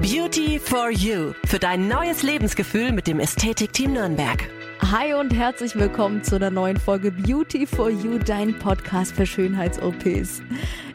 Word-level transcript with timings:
Beauty 0.00 0.58
for 0.58 0.90
You 0.90 1.34
für 1.44 1.58
dein 1.58 1.86
neues 1.86 2.22
Lebensgefühl 2.22 2.90
mit 2.90 3.06
dem 3.06 3.20
Ästhetikteam 3.20 3.92
Nürnberg. 3.92 4.48
Hi 4.90 5.12
und 5.12 5.28
herzlich 5.34 5.76
willkommen 5.76 6.24
zu 6.24 6.36
einer 6.36 6.48
neuen 6.48 6.78
Folge 6.78 7.10
Beauty 7.10 7.66
for 7.66 7.90
You, 7.90 8.16
dein 8.16 8.58
Podcast 8.58 9.14
für 9.14 9.26
Schönheits-OPs. 9.26 10.40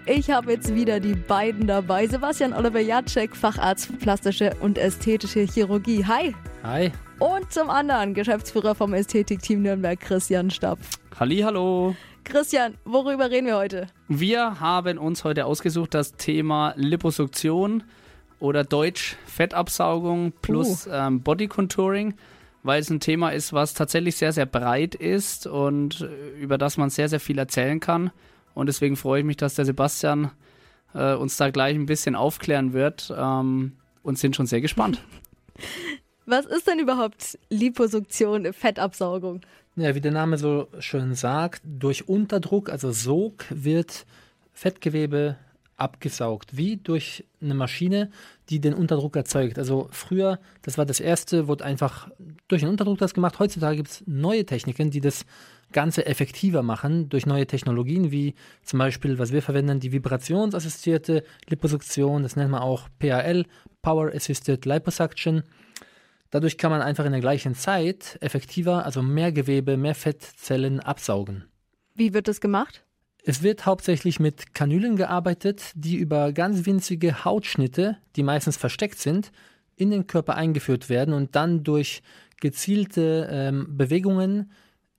Ich 0.07 0.31
habe 0.31 0.53
jetzt 0.53 0.73
wieder 0.73 0.99
die 0.99 1.13
beiden 1.13 1.67
dabei. 1.67 2.07
Sebastian 2.07 2.51
Oliver 2.53 2.79
Jacek, 2.79 3.35
Facharzt 3.35 3.85
für 3.85 3.93
plastische 3.93 4.55
und 4.59 4.79
ästhetische 4.79 5.41
Chirurgie. 5.41 6.03
Hi. 6.03 6.35
Hi. 6.63 6.91
Und 7.19 7.53
zum 7.53 7.69
anderen 7.69 8.15
Geschäftsführer 8.15 8.73
vom 8.73 8.95
Ästhetikteam 8.95 9.61
Nürnberg, 9.61 9.99
Christian 9.99 10.49
Stapf. 10.49 10.97
Halli, 11.19 11.41
hallo. 11.41 11.95
Christian, 12.23 12.73
worüber 12.85 13.29
reden 13.29 13.45
wir 13.45 13.57
heute? 13.57 13.85
Wir 14.07 14.59
haben 14.59 14.97
uns 14.97 15.23
heute 15.23 15.45
ausgesucht 15.45 15.93
das 15.93 16.13
Thema 16.15 16.73
Liposuktion 16.75 17.83
oder 18.39 18.63
Deutsch 18.63 19.15
Fettabsaugung 19.25 20.33
plus 20.41 20.87
uh. 20.87 20.91
ähm, 20.91 21.21
Body 21.21 21.47
Contouring, 21.47 22.13
weil 22.63 22.81
es 22.81 22.89
ein 22.89 22.99
Thema 22.99 23.29
ist, 23.29 23.53
was 23.53 23.73
tatsächlich 23.73 24.15
sehr, 24.15 24.33
sehr 24.33 24.45
breit 24.45 24.95
ist 24.95 25.47
und 25.47 26.01
äh, 26.01 26.39
über 26.39 26.57
das 26.57 26.77
man 26.77 26.89
sehr, 26.89 27.09
sehr 27.09 27.19
viel 27.19 27.37
erzählen 27.37 27.79
kann. 27.79 28.11
Und 28.53 28.67
deswegen 28.67 28.95
freue 28.95 29.19
ich 29.19 29.25
mich, 29.25 29.37
dass 29.37 29.55
der 29.55 29.65
Sebastian 29.65 30.31
äh, 30.93 31.13
uns 31.13 31.37
da 31.37 31.49
gleich 31.49 31.75
ein 31.75 31.85
bisschen 31.85 32.15
aufklären 32.15 32.73
wird 32.73 33.13
ähm, 33.15 33.73
und 34.01 34.17
sind 34.17 34.35
schon 34.35 34.47
sehr 34.47 34.61
gespannt. 34.61 35.01
Was 36.25 36.45
ist 36.45 36.67
denn 36.67 36.79
überhaupt 36.79 37.37
Liposuktion, 37.49 38.51
Fettabsaugung? 38.51 39.41
Ja, 39.75 39.93
wie 39.93 40.01
der 40.01 40.11
Name 40.11 40.37
so 40.39 40.69
schön 40.79 41.13
sagt, 41.13 41.61
durch 41.65 42.09
Unterdruck, 42.09 42.69
also 42.69 42.91
Sog, 42.91 43.45
wird 43.49 44.07
Fettgewebe 44.53 45.37
abgesaugt, 45.77 46.55
wie 46.55 46.77
durch 46.77 47.25
eine 47.41 47.53
Maschine, 47.53 48.09
die 48.49 48.61
den 48.61 48.73
Unterdruck 48.73 49.15
erzeugt. 49.15 49.59
Also 49.59 49.89
früher, 49.91 50.39
das 50.61 50.77
war 50.77 50.85
das 50.85 50.99
erste, 50.99 51.47
wurde 51.47 51.65
einfach 51.65 52.09
durch 52.47 52.61
den 52.61 52.69
Unterdruck 52.69 52.97
das 52.97 53.13
gemacht. 53.13 53.39
Heutzutage 53.39 53.77
gibt 53.77 53.89
es 53.89 54.03
neue 54.05 54.45
Techniken, 54.45 54.89
die 54.89 55.01
das 55.01 55.25
Ganze 55.71 56.05
effektiver 56.05 56.63
machen 56.63 57.09
durch 57.09 57.25
neue 57.25 57.47
Technologien, 57.47 58.11
wie 58.11 58.35
zum 58.63 58.79
Beispiel, 58.79 59.19
was 59.19 59.33
wir 59.33 59.41
verwenden, 59.41 59.79
die 59.79 59.91
vibrationsassistierte 59.91 61.23
Liposuktion, 61.49 62.23
das 62.23 62.35
nennt 62.35 62.51
man 62.51 62.61
auch 62.61 62.87
PAL, 62.99 63.45
Power 63.81 64.11
Assisted 64.13 64.65
Liposuction. 64.65 65.43
Dadurch 66.29 66.57
kann 66.57 66.71
man 66.71 66.81
einfach 66.81 67.05
in 67.05 67.11
der 67.11 67.21
gleichen 67.21 67.55
Zeit 67.55 68.17
effektiver, 68.21 68.85
also 68.85 69.01
mehr 69.01 69.31
Gewebe, 69.31 69.75
mehr 69.75 69.95
Fettzellen 69.95 70.79
absaugen. 70.79 71.45
Wie 71.93 72.13
wird 72.13 72.27
das 72.27 72.39
gemacht? 72.41 72.84
Es 73.27 73.41
wird 73.41 73.65
hauptsächlich 73.65 74.19
mit 74.19 74.53
Kanülen 74.53 74.97
gearbeitet, 74.97 75.71
die 75.73 75.95
über 75.95 76.31
ganz 76.31 76.67
winzige 76.67 77.25
Hautschnitte, 77.25 77.97
die 78.15 78.21
meistens 78.21 78.55
versteckt 78.55 78.99
sind, 78.99 79.31
in 79.75 79.89
den 79.89 80.05
Körper 80.05 80.35
eingeführt 80.35 80.89
werden 80.89 81.11
und 81.11 81.35
dann 81.35 81.63
durch 81.63 82.03
gezielte 82.39 83.27
ähm, 83.31 83.77
Bewegungen 83.77 84.51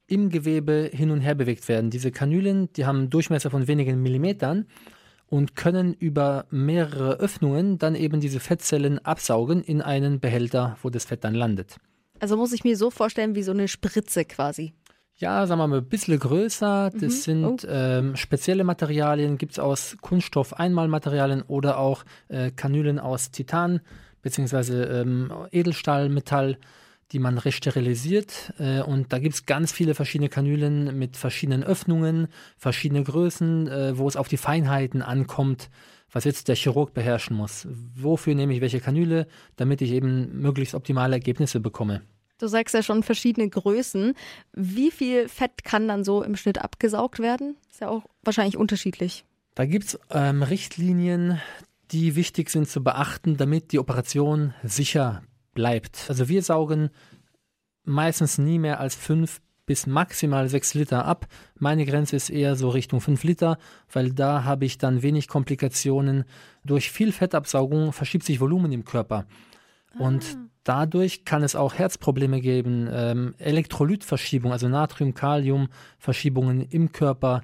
im 0.09 0.29
Gewebe 0.31 0.91
hin 0.93 1.13
und 1.13 1.21
her 1.21 1.37
bewegt 1.37 1.69
werden. 1.69 1.91
Diese 1.91 2.11
Kanülen, 2.11 2.73
die 2.73 2.85
haben 2.85 2.99
einen 2.99 3.11
Durchmesser 3.11 3.49
von 3.49 3.69
wenigen 3.69 4.03
Millimetern 4.03 4.67
und 5.29 5.55
können 5.55 5.95
über 5.95 6.47
mehrere 6.51 7.21
Öffnungen 7.21 7.79
dann 7.79 7.95
eben 7.95 8.21
diese 8.21 8.41
Fettzellen 8.41 8.99
absaugen 9.05 9.63
in 9.63 9.83
einen 9.83 10.19
Behälter, 10.19 10.79
wo 10.83 10.91
das 10.91 11.05
Fett 11.05 11.23
dann 11.23 11.35
landet. 11.35 11.77
Also 12.19 12.37
muss 12.37 12.53
ich 12.53 12.65
mir 12.65 12.77
so 12.77 12.91
vorstellen 12.91 13.37
wie 13.37 13.45
so 13.45 13.53
eine 13.53 13.69
Spritze 13.69 14.25
quasi. 14.25 14.73
Ja, 15.19 15.47
sagen 15.47 15.61
wir 15.61 15.67
mal, 15.67 15.79
ein 15.79 15.89
bisschen 15.89 16.19
größer. 16.19 16.91
Das 16.93 17.03
mhm. 17.03 17.11
sind 17.11 17.65
oh. 17.65 17.69
ähm, 17.71 18.17
spezielle 18.17 18.65
Materialien, 18.65 19.39
gibt 19.39 19.53
es 19.53 19.59
aus 19.59 19.97
Kunststoff-Einmalmaterialien 20.01 21.43
oder 21.43 21.79
auch 21.79 22.05
äh, 22.29 22.51
Kanülen 22.51 22.99
aus 22.99 23.31
Titan 23.31 23.81
bzw. 24.23 24.83
Ähm, 24.83 25.33
Edelstahlmetall 25.53 26.59
die 27.13 27.19
man 27.19 27.39
resterilisiert. 27.39 28.53
Äh, 28.59 28.81
und 28.81 29.13
da 29.13 29.19
gibt 29.19 29.35
es 29.35 29.47
ganz 29.47 29.73
viele 29.73 29.95
verschiedene 29.95 30.29
Kanülen 30.29 30.99
mit 30.99 31.17
verschiedenen 31.17 31.63
Öffnungen, 31.63 32.29
verschiedene 32.57 33.03
Größen, 33.03 33.69
äh, 33.69 33.99
wo 33.99 34.09
es 34.09 34.17
auf 34.17 34.29
die 34.29 34.37
Feinheiten 34.37 35.03
ankommt, 35.03 35.71
was 36.11 36.25
jetzt 36.25 36.49
der 36.49 36.57
Chirurg 36.57 36.95
beherrschen 36.95 37.37
muss. 37.37 37.67
Wofür 37.95 38.35
nehme 38.35 38.55
ich 38.55 38.61
welche 38.61 38.81
Kanüle, 38.81 39.27
damit 39.57 39.83
ich 39.83 39.93
eben 39.93 40.41
möglichst 40.41 40.75
optimale 40.75 41.17
Ergebnisse 41.17 41.61
bekomme. 41.61 42.03
Du 42.39 42.49
sagst 42.49 42.75
ja 42.75 42.83
schon 42.83 43.03
verschiedene 43.03 43.49
Größen. 43.49 44.15
Wie 44.53 44.91
viel 44.91 45.29
Fett 45.29 45.65
kann 45.65 45.89
dann 45.89 46.05
so 46.05 46.23
im 46.23 46.37
Schnitt 46.37 46.59
abgesaugt 46.59 47.19
werden? 47.19 47.57
Ist 47.71 47.81
ja 47.81 47.89
auch 47.89 48.05
wahrscheinlich 48.23 48.57
unterschiedlich. 48.57 49.25
Da 49.55 49.65
gibt 49.65 49.87
es 49.87 49.99
ähm, 50.11 50.43
Richtlinien, 50.43 51.41
die 51.93 52.15
wichtig 52.15 52.51
sind 52.51 52.69
zu 52.69 52.85
beachten, 52.85 53.37
damit 53.37 53.73
die 53.73 53.79
Operation 53.79 54.53
sicher 54.63 55.23
bleibt. 55.55 56.07
Also 56.09 56.29
wir 56.29 56.43
saugen 56.43 56.91
meistens 57.85 58.37
nie 58.37 58.59
mehr 58.59 58.81
als 58.81 58.95
fünf 58.95 59.41
bis 59.65 59.87
maximal 59.87 60.49
sechs 60.49 60.75
Liter 60.75 61.05
ab. 61.05 61.27
Meine 61.59 61.87
Grenze 61.87 62.17
ist 62.17 62.31
eher 62.31 62.55
so 62.55 62.69
Richtung 62.69 63.01
fünf 63.01 63.25
Liter, 63.25 63.59
weil 63.93 64.13
da 64.13 64.45
habe 64.45 64.65
ich 64.65 64.79
dann 64.79 65.03
wenig 65.03 65.27
Komplikationen. 65.27 66.25
Durch 66.65 66.91
viel 66.91 67.13
Fettabsaugung 67.13 67.93
verschiebt 67.93 68.25
sich 68.25 68.41
Volumen 68.41 68.73
im 68.73 68.85
Körper. 68.85 69.27
Und 69.99 70.25
ah. 70.25 70.49
dadurch 70.65 71.25
kann 71.25 71.43
es 71.43 71.57
auch 71.57 71.75
Herzprobleme 71.75 72.41
geben, 72.41 72.89
ähm, 72.91 73.35
Elektrolytverschiebung, 73.39 74.53
also 74.53 74.69
Natrium, 74.69 75.15
Kalium, 75.15 75.69
Verschiebungen 75.99 76.63
im 76.63 76.93
Körper. 76.93 77.43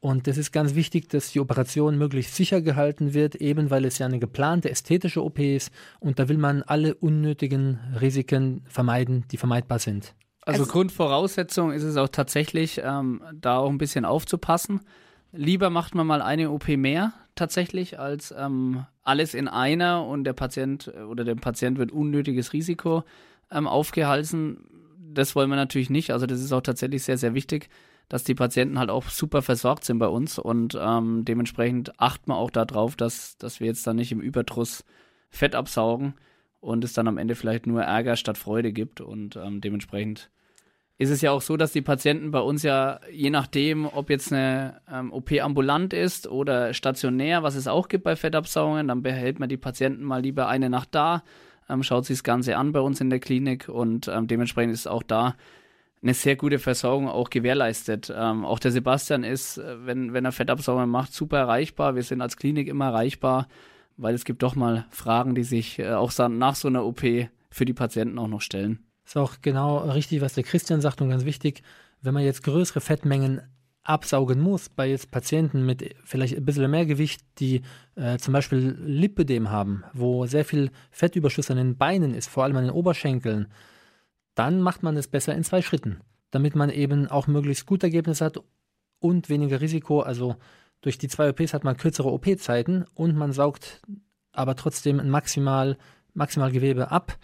Und 0.00 0.26
es 0.28 0.38
ist 0.38 0.50
ganz 0.50 0.74
wichtig, 0.74 1.10
dass 1.10 1.32
die 1.32 1.40
Operation 1.40 1.98
möglichst 1.98 2.34
sicher 2.34 2.62
gehalten 2.62 3.12
wird, 3.12 3.34
eben 3.34 3.70
weil 3.70 3.84
es 3.84 3.98
ja 3.98 4.06
eine 4.06 4.18
geplante 4.18 4.70
ästhetische 4.70 5.22
OP 5.22 5.38
ist 5.38 5.70
und 6.00 6.18
da 6.18 6.28
will 6.28 6.38
man 6.38 6.62
alle 6.62 6.94
unnötigen 6.94 7.78
Risiken 8.00 8.62
vermeiden, 8.66 9.26
die 9.30 9.36
vermeidbar 9.36 9.78
sind. 9.78 10.14
Also, 10.42 10.62
also 10.62 10.72
Grundvoraussetzung 10.72 11.70
ist 11.72 11.82
es 11.82 11.98
auch 11.98 12.08
tatsächlich, 12.08 12.80
ähm, 12.82 13.22
da 13.34 13.58
auch 13.58 13.68
ein 13.68 13.76
bisschen 13.76 14.06
aufzupassen. 14.06 14.80
Lieber 15.32 15.70
macht 15.70 15.94
man 15.94 16.06
mal 16.06 16.22
eine 16.22 16.50
OP 16.50 16.68
mehr 16.68 17.12
tatsächlich 17.34 17.98
als 17.98 18.34
ähm, 18.36 18.84
alles 19.02 19.34
in 19.34 19.48
einer 19.48 20.04
und 20.06 20.24
der 20.24 20.32
Patient 20.32 20.92
äh, 20.94 21.02
oder 21.02 21.24
dem 21.24 21.40
Patient 21.40 21.78
wird 21.78 21.92
unnötiges 21.92 22.52
Risiko 22.52 23.04
ähm, 23.50 23.66
aufgehalsen. 23.66 24.64
Das 24.98 25.34
wollen 25.34 25.50
wir 25.50 25.56
natürlich 25.56 25.90
nicht. 25.90 26.12
Also 26.12 26.26
das 26.26 26.40
ist 26.40 26.52
auch 26.52 26.60
tatsächlich 26.60 27.02
sehr, 27.02 27.18
sehr 27.18 27.34
wichtig 27.34 27.68
dass 28.10 28.24
die 28.24 28.34
Patienten 28.34 28.78
halt 28.78 28.90
auch 28.90 29.08
super 29.08 29.40
versorgt 29.40 29.84
sind 29.84 30.00
bei 30.00 30.08
uns 30.08 30.38
und 30.38 30.76
ähm, 30.78 31.24
dementsprechend 31.24 31.98
achten 32.00 32.32
wir 32.32 32.36
auch 32.36 32.50
darauf, 32.50 32.96
dass, 32.96 33.38
dass 33.38 33.60
wir 33.60 33.68
jetzt 33.68 33.86
dann 33.86 33.96
nicht 33.96 34.10
im 34.10 34.20
Überdruss 34.20 34.84
Fett 35.30 35.54
absaugen 35.54 36.14
und 36.58 36.82
es 36.82 36.92
dann 36.92 37.06
am 37.06 37.18
Ende 37.18 37.36
vielleicht 37.36 37.68
nur 37.68 37.82
Ärger 37.82 38.16
statt 38.16 38.36
Freude 38.36 38.72
gibt 38.72 39.00
und 39.00 39.36
ähm, 39.36 39.60
dementsprechend 39.60 40.28
ist 41.00 41.08
es 41.08 41.22
ja 41.22 41.30
auch 41.30 41.40
so, 41.40 41.56
dass 41.56 41.72
die 41.72 41.80
Patienten 41.80 42.30
bei 42.30 42.40
uns 42.40 42.62
ja, 42.62 43.00
je 43.10 43.30
nachdem, 43.30 43.86
ob 43.86 44.10
jetzt 44.10 44.34
eine 44.34 44.82
ähm, 44.92 45.14
OP 45.14 45.32
ambulant 45.32 45.94
ist 45.94 46.26
oder 46.26 46.74
stationär, 46.74 47.42
was 47.42 47.54
es 47.54 47.66
auch 47.66 47.88
gibt 47.88 48.04
bei 48.04 48.16
Fettabsaugungen, 48.16 48.86
dann 48.86 49.02
behält 49.02 49.40
man 49.40 49.48
die 49.48 49.56
Patienten 49.56 50.04
mal 50.04 50.20
lieber 50.20 50.46
eine 50.48 50.68
Nacht 50.68 50.90
da, 50.90 51.22
ähm, 51.70 51.82
schaut 51.82 52.04
sich 52.04 52.18
das 52.18 52.24
Ganze 52.24 52.58
an 52.58 52.72
bei 52.72 52.80
uns 52.80 53.00
in 53.00 53.08
der 53.08 53.18
Klinik 53.18 53.70
und 53.70 54.08
ähm, 54.08 54.26
dementsprechend 54.26 54.74
ist 54.74 54.86
auch 54.86 55.02
da 55.02 55.36
eine 56.02 56.12
sehr 56.12 56.36
gute 56.36 56.58
Versorgung 56.58 57.08
auch 57.08 57.30
gewährleistet. 57.30 58.12
Ähm, 58.14 58.44
auch 58.44 58.58
der 58.58 58.70
Sebastian 58.70 59.24
ist, 59.24 59.56
äh, 59.56 59.86
wenn, 59.86 60.12
wenn 60.12 60.26
er 60.26 60.32
Fettabsaugung 60.32 60.90
macht, 60.90 61.14
super 61.14 61.38
erreichbar. 61.38 61.94
Wir 61.94 62.02
sind 62.02 62.20
als 62.20 62.36
Klinik 62.36 62.68
immer 62.68 62.88
erreichbar, 62.88 63.48
weil 63.96 64.14
es 64.14 64.26
gibt 64.26 64.42
doch 64.42 64.54
mal 64.54 64.84
Fragen, 64.90 65.34
die 65.34 65.44
sich 65.44 65.78
äh, 65.78 65.92
auch 65.92 66.12
nach 66.28 66.56
so 66.56 66.68
einer 66.68 66.84
OP 66.84 67.00
für 67.48 67.64
die 67.64 67.72
Patienten 67.72 68.18
auch 68.18 68.28
noch 68.28 68.42
stellen. 68.42 68.80
Ist 69.10 69.16
auch 69.16 69.38
genau 69.42 69.78
richtig, 69.78 70.20
was 70.20 70.34
der 70.34 70.44
Christian 70.44 70.80
sagt 70.80 71.02
und 71.02 71.10
ganz 71.10 71.24
wichtig, 71.24 71.64
wenn 72.00 72.14
man 72.14 72.22
jetzt 72.22 72.44
größere 72.44 72.80
Fettmengen 72.80 73.40
absaugen 73.82 74.38
muss 74.38 74.68
bei 74.68 74.88
jetzt 74.88 75.10
Patienten 75.10 75.66
mit 75.66 75.96
vielleicht 76.04 76.36
ein 76.36 76.44
bisschen 76.44 76.70
mehr 76.70 76.86
Gewicht, 76.86 77.20
die 77.40 77.62
äh, 77.96 78.18
zum 78.18 78.34
Beispiel 78.34 78.78
Lipödem 78.78 79.50
haben, 79.50 79.82
wo 79.94 80.26
sehr 80.26 80.44
viel 80.44 80.70
Fettüberschuss 80.92 81.50
an 81.50 81.56
den 81.56 81.76
Beinen 81.76 82.14
ist, 82.14 82.28
vor 82.28 82.44
allem 82.44 82.56
an 82.56 82.66
den 82.66 82.72
Oberschenkeln, 82.72 83.48
dann 84.36 84.62
macht 84.62 84.84
man 84.84 84.96
es 84.96 85.08
besser 85.08 85.34
in 85.34 85.42
zwei 85.42 85.60
Schritten, 85.60 86.02
damit 86.30 86.54
man 86.54 86.70
eben 86.70 87.08
auch 87.08 87.26
möglichst 87.26 87.66
gute 87.66 87.88
Ergebnisse 87.88 88.26
hat 88.26 88.40
und 89.00 89.28
weniger 89.28 89.60
Risiko. 89.60 90.02
Also 90.02 90.36
durch 90.82 90.98
die 90.98 91.08
zwei 91.08 91.30
OPs 91.30 91.52
hat 91.52 91.64
man 91.64 91.76
kürzere 91.76 92.12
OP-Zeiten 92.12 92.84
und 92.94 93.16
man 93.16 93.32
saugt 93.32 93.82
aber 94.30 94.54
trotzdem 94.54 95.10
maximal, 95.10 95.76
maximal 96.14 96.52
Gewebe 96.52 96.92
ab 96.92 97.18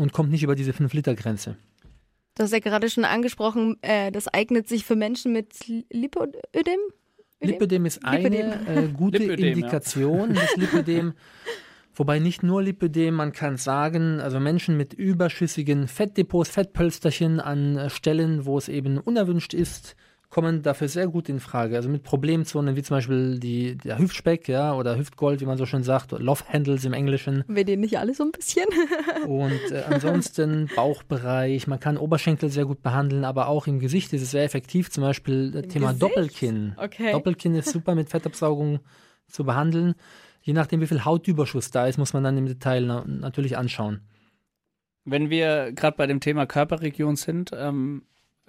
und 0.00 0.12
kommt 0.12 0.30
nicht 0.30 0.42
über 0.42 0.54
diese 0.54 0.72
5-Liter-Grenze. 0.72 1.56
Du 2.36 2.42
hast 2.42 2.52
ja 2.52 2.58
gerade 2.58 2.88
schon 2.88 3.04
angesprochen, 3.04 3.76
äh, 3.82 4.10
das 4.10 4.28
eignet 4.28 4.68
sich 4.68 4.84
für 4.84 4.96
Menschen 4.96 5.32
mit 5.32 5.54
Lipödem. 5.90 6.80
Lipödem 7.40 7.86
ist 7.86 8.04
eine 8.04 8.28
Lipödem. 8.28 8.66
Äh, 8.66 8.88
gute 8.88 9.18
Lipödem, 9.18 9.46
Indikation. 9.46 10.34
Ja. 10.34 10.40
Das 10.40 10.56
Lipödem 10.56 11.14
Wobei 12.00 12.18
nicht 12.18 12.42
nur 12.42 12.62
Lipödem, 12.62 13.14
man 13.14 13.32
kann 13.32 13.58
sagen, 13.58 14.20
also 14.20 14.40
Menschen 14.40 14.76
mit 14.76 14.94
überschüssigen 14.94 15.86
Fettdepots, 15.86 16.48
Fettpölsterchen 16.48 17.40
an 17.40 17.90
Stellen, 17.90 18.46
wo 18.46 18.56
es 18.56 18.68
eben 18.68 18.96
unerwünscht 18.96 19.52
ist, 19.52 19.96
kommen 20.30 20.62
dafür 20.62 20.88
sehr 20.88 21.08
gut 21.08 21.28
in 21.28 21.40
Frage. 21.40 21.76
Also 21.76 21.88
mit 21.88 22.04
Problemzonen 22.04 22.76
wie 22.76 22.82
zum 22.82 22.96
Beispiel 22.96 23.40
die, 23.40 23.76
der 23.76 23.98
Hüftspeck, 23.98 24.48
ja, 24.48 24.74
oder 24.74 24.96
Hüftgold, 24.96 25.40
wie 25.40 25.46
man 25.46 25.58
so 25.58 25.66
schön 25.66 25.82
sagt, 25.82 26.12
Love 26.12 26.44
Handles 26.48 26.84
im 26.84 26.92
Englischen. 26.92 27.44
Wir 27.48 27.64
den 27.64 27.80
nicht 27.80 27.98
alle 27.98 28.14
so 28.14 28.22
ein 28.22 28.30
bisschen. 28.30 28.66
Und 29.26 29.72
äh, 29.72 29.82
ansonsten 29.88 30.70
Bauchbereich, 30.74 31.66
man 31.66 31.80
kann 31.80 31.96
Oberschenkel 31.96 32.48
sehr 32.48 32.64
gut 32.64 32.80
behandeln, 32.80 33.24
aber 33.24 33.48
auch 33.48 33.66
im 33.66 33.80
Gesicht 33.80 34.12
ist 34.12 34.22
es 34.22 34.30
sehr 34.30 34.44
effektiv. 34.44 34.90
Zum 34.90 35.02
Beispiel 35.02 35.50
das 35.50 35.66
Thema 35.66 35.88
Gesicht? 35.88 36.02
Doppelkinn. 36.02 36.74
Okay. 36.76 37.10
Doppelkinn 37.10 37.56
ist 37.56 37.70
super 37.70 37.96
mit 37.96 38.08
Fettabsaugung 38.08 38.78
zu 39.26 39.44
behandeln. 39.44 39.94
Je 40.42 40.52
nachdem, 40.52 40.80
wie 40.80 40.86
viel 40.86 41.04
Hautüberschuss 41.04 41.72
da 41.72 41.86
ist, 41.86 41.98
muss 41.98 42.12
man 42.12 42.22
dann 42.22 42.38
im 42.38 42.46
Detail 42.46 42.82
na 42.82 43.04
natürlich 43.04 43.58
anschauen. 43.58 44.00
Wenn 45.04 45.28
wir 45.28 45.72
gerade 45.72 45.96
bei 45.96 46.06
dem 46.06 46.20
Thema 46.20 46.46
Körperregion 46.46 47.16
sind, 47.16 47.50
ähm, 47.52 48.02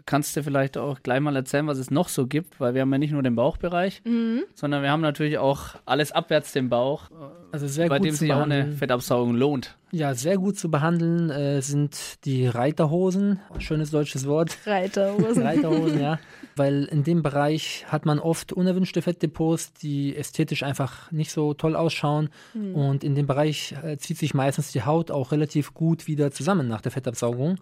kannst 0.06 0.36
du 0.36 0.44
vielleicht 0.44 0.78
auch 0.78 1.02
gleich 1.04 1.20
mal 1.20 1.36
erzählen, 1.36 1.68
was 1.68 1.78
es 1.78 1.92
noch 1.92 2.10
so 2.10 2.28
gibt, 2.28 2.60
weil 2.60 2.74
wir 2.74 2.82
haben 2.82 2.92
ja 2.92 2.98
nicht 2.98 3.12
nur 3.12 3.24
den 3.24 3.36
Bauchbereich, 3.36 4.02
Mhm. 4.06 4.44
sondern 4.56 4.84
wir 4.84 4.92
haben 4.92 5.02
natürlich 5.02 5.38
auch 5.38 5.76
alles 5.86 6.12
abwärts 6.12 6.52
dem 6.54 6.70
Bauch, 6.70 7.10
Also 7.52 7.68
sehr 7.68 7.88
bei 7.90 7.98
gut 7.98 8.08
dem 8.08 8.16
sich 8.16 8.32
auch 8.34 8.42
eine. 8.44 8.72
Fettabsaugung 8.72 9.36
lohnt. 9.36 9.78
Ja, 9.92 10.14
sehr 10.14 10.38
gut 10.38 10.58
zu 10.58 10.72
behandeln 10.72 11.30
äh, 11.30 11.62
sind 11.62 12.24
die 12.24 12.48
Reiterhosen. 12.48 13.40
Schönes 13.60 13.92
deutsches 13.92 14.26
Wort. 14.26 14.58
Reiterhosen. 14.66 15.44
Reiterhosen, 15.46 16.00
ja. 16.00 16.18
Weil 16.56 16.86
in 16.86 17.04
dem 17.04 17.22
Bereich 17.24 17.86
hat 17.90 18.06
man 18.06 18.20
oft 18.20 18.54
unerwünschte 18.54 19.02
Fettdepots, 19.02 19.74
die 19.74 20.16
ästhetisch 20.16 20.64
einfach 20.64 21.12
nicht 21.12 21.32
so 21.32 21.54
toll 21.54 21.76
ausschauen. 21.76 22.30
Und 22.74 23.04
in 23.04 23.16
dem 23.16 23.28
Bereich 23.28 23.76
äh, 23.84 23.98
zieht 23.98 24.18
sich 24.18 24.34
meistens 24.34 24.72
die 24.72 24.84
Haut 24.84 25.12
auch 25.12 25.32
relativ 25.34 25.74
gut 25.74 26.08
wieder 26.08 26.32
zusammen 26.32 26.68
nach 26.70 26.82
der 26.82 26.92
Fettabsaugung. 26.94 27.58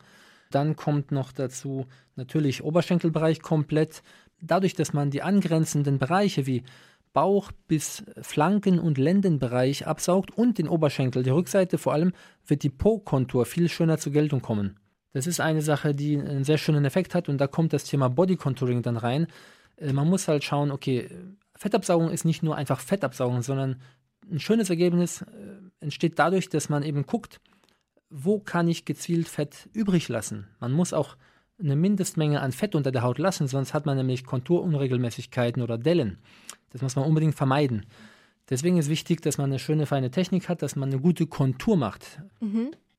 Dann 0.52 0.76
kommt 0.76 1.12
noch 1.12 1.32
dazu 1.32 1.86
natürlich 2.16 2.64
Oberschenkelbereich 2.64 3.42
komplett. 3.42 4.02
Dadurch, 4.42 4.74
dass 4.74 4.94
man 4.94 5.12
die 5.12 5.22
angrenzenden 5.22 6.00
Bereiche 6.00 6.46
wie 6.46 6.64
Bauch 7.14 7.52
bis 7.68 8.04
Flanken- 8.22 8.80
und 8.80 8.98
Lendenbereich 8.98 9.88
absaugt 9.88 10.32
und 10.32 10.58
den 10.58 10.68
Oberschenkel, 10.68 11.24
die 11.24 11.32
Rückseite 11.32 11.78
vor 11.78 11.94
allem, 11.94 12.14
wird 12.46 12.64
die 12.64 12.70
Po-Kontur 12.70 13.46
viel 13.46 13.68
schöner 13.70 13.98
zur 13.98 14.14
Geltung 14.14 14.42
kommen. 14.42 14.80
Das 15.14 15.26
ist 15.26 15.40
eine 15.40 15.62
Sache, 15.62 15.96
die 15.96 16.18
einen 16.18 16.44
sehr 16.44 16.60
schönen 16.60 16.86
Effekt 16.86 17.16
hat 17.16 17.30
und 17.30 17.40
da 17.40 17.48
kommt 17.48 17.74
das 17.74 17.84
Thema 17.84 18.10
Body 18.10 18.36
Contouring 18.36 18.84
dann 18.84 18.98
rein. 18.98 19.28
Äh, 19.78 19.94
Man 19.94 20.08
muss 20.08 20.28
halt 20.28 20.44
schauen, 20.44 20.72
okay, 20.72 21.10
Fettabsaugung 21.56 22.12
ist 22.12 22.26
nicht 22.26 22.44
nur 22.44 22.56
einfach 22.56 22.80
Fettabsaugung, 22.80 23.42
sondern 23.42 23.82
ein 24.32 24.40
schönes 24.40 24.70
Ergebnis 24.70 25.24
äh, 25.24 25.26
entsteht 25.80 26.20
dadurch, 26.20 26.50
dass 26.50 26.70
man 26.70 26.84
eben 26.84 27.06
guckt, 27.06 27.42
wo 28.10 28.40
kann 28.40 28.68
ich 28.68 28.86
gezielt 28.86 29.28
Fett 29.28 29.70
übrig 29.74 30.08
lassen. 30.10 30.48
Man 30.60 30.72
muss 30.72 30.94
auch 30.94 31.16
eine 31.60 31.76
Mindestmenge 31.76 32.42
an 32.42 32.52
Fett 32.52 32.76
unter 32.76 32.92
der 32.92 33.04
Haut 33.04 33.20
lassen, 33.20 33.48
sonst 33.48 33.74
hat 33.74 33.86
man 33.86 33.98
nämlich 33.98 34.24
Konturunregelmäßigkeiten 34.24 35.62
oder 35.62 35.78
Dellen. 35.78 36.18
Das 36.72 36.82
muss 36.82 36.96
man 36.96 37.06
unbedingt 37.06 37.36
vermeiden. 37.36 37.86
Deswegen 38.50 38.78
ist 38.78 38.90
wichtig, 38.90 39.22
dass 39.22 39.38
man 39.38 39.50
eine 39.50 39.60
schöne, 39.60 39.86
feine 39.86 40.10
Technik 40.10 40.50
hat, 40.50 40.62
dass 40.62 40.76
man 40.76 40.90
eine 40.90 41.00
gute 41.00 41.28
Kontur 41.28 41.78
macht. 41.78 42.20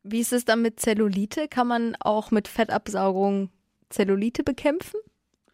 Wie 0.03 0.21
ist 0.21 0.33
es 0.33 0.45
dann 0.45 0.63
mit 0.63 0.79
Zellulite? 0.79 1.49
Kann 1.49 1.67
man 1.67 1.97
auch 2.01 2.31
mit 2.31 2.49
Fettabsaugung 2.49 3.51
Zellulite 3.89 4.45
bekämpfen? 4.45 5.01